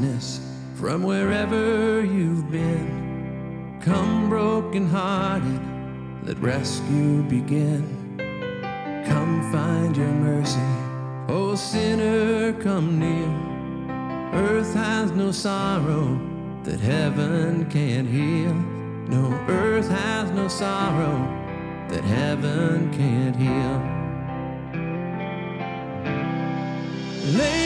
Sadness 0.00 0.40
from 0.74 1.02
wherever 1.02 2.04
you've 2.04 2.50
been. 2.50 3.78
Come 3.82 4.28
broken-hearted, 4.28 5.60
let 6.24 6.38
rescue 6.38 7.22
begin. 7.22 7.84
Come 9.06 9.50
find 9.52 9.96
your 9.96 10.06
mercy, 10.06 10.58
oh 11.28 11.54
sinner, 11.54 12.52
come 12.62 12.98
near. 12.98 13.30
Earth 14.42 14.74
has 14.74 15.10
no 15.12 15.32
sorrow 15.32 16.18
that 16.64 16.80
heaven 16.80 17.68
can't 17.70 18.08
heal. 18.08 18.54
No, 19.08 19.32
earth 19.48 19.88
has 19.88 20.30
no 20.30 20.48
sorrow 20.48 21.18
that 21.88 22.04
heaven 22.04 22.90
can't 22.92 23.36
heal. 23.36 23.80
Lay 27.38 27.59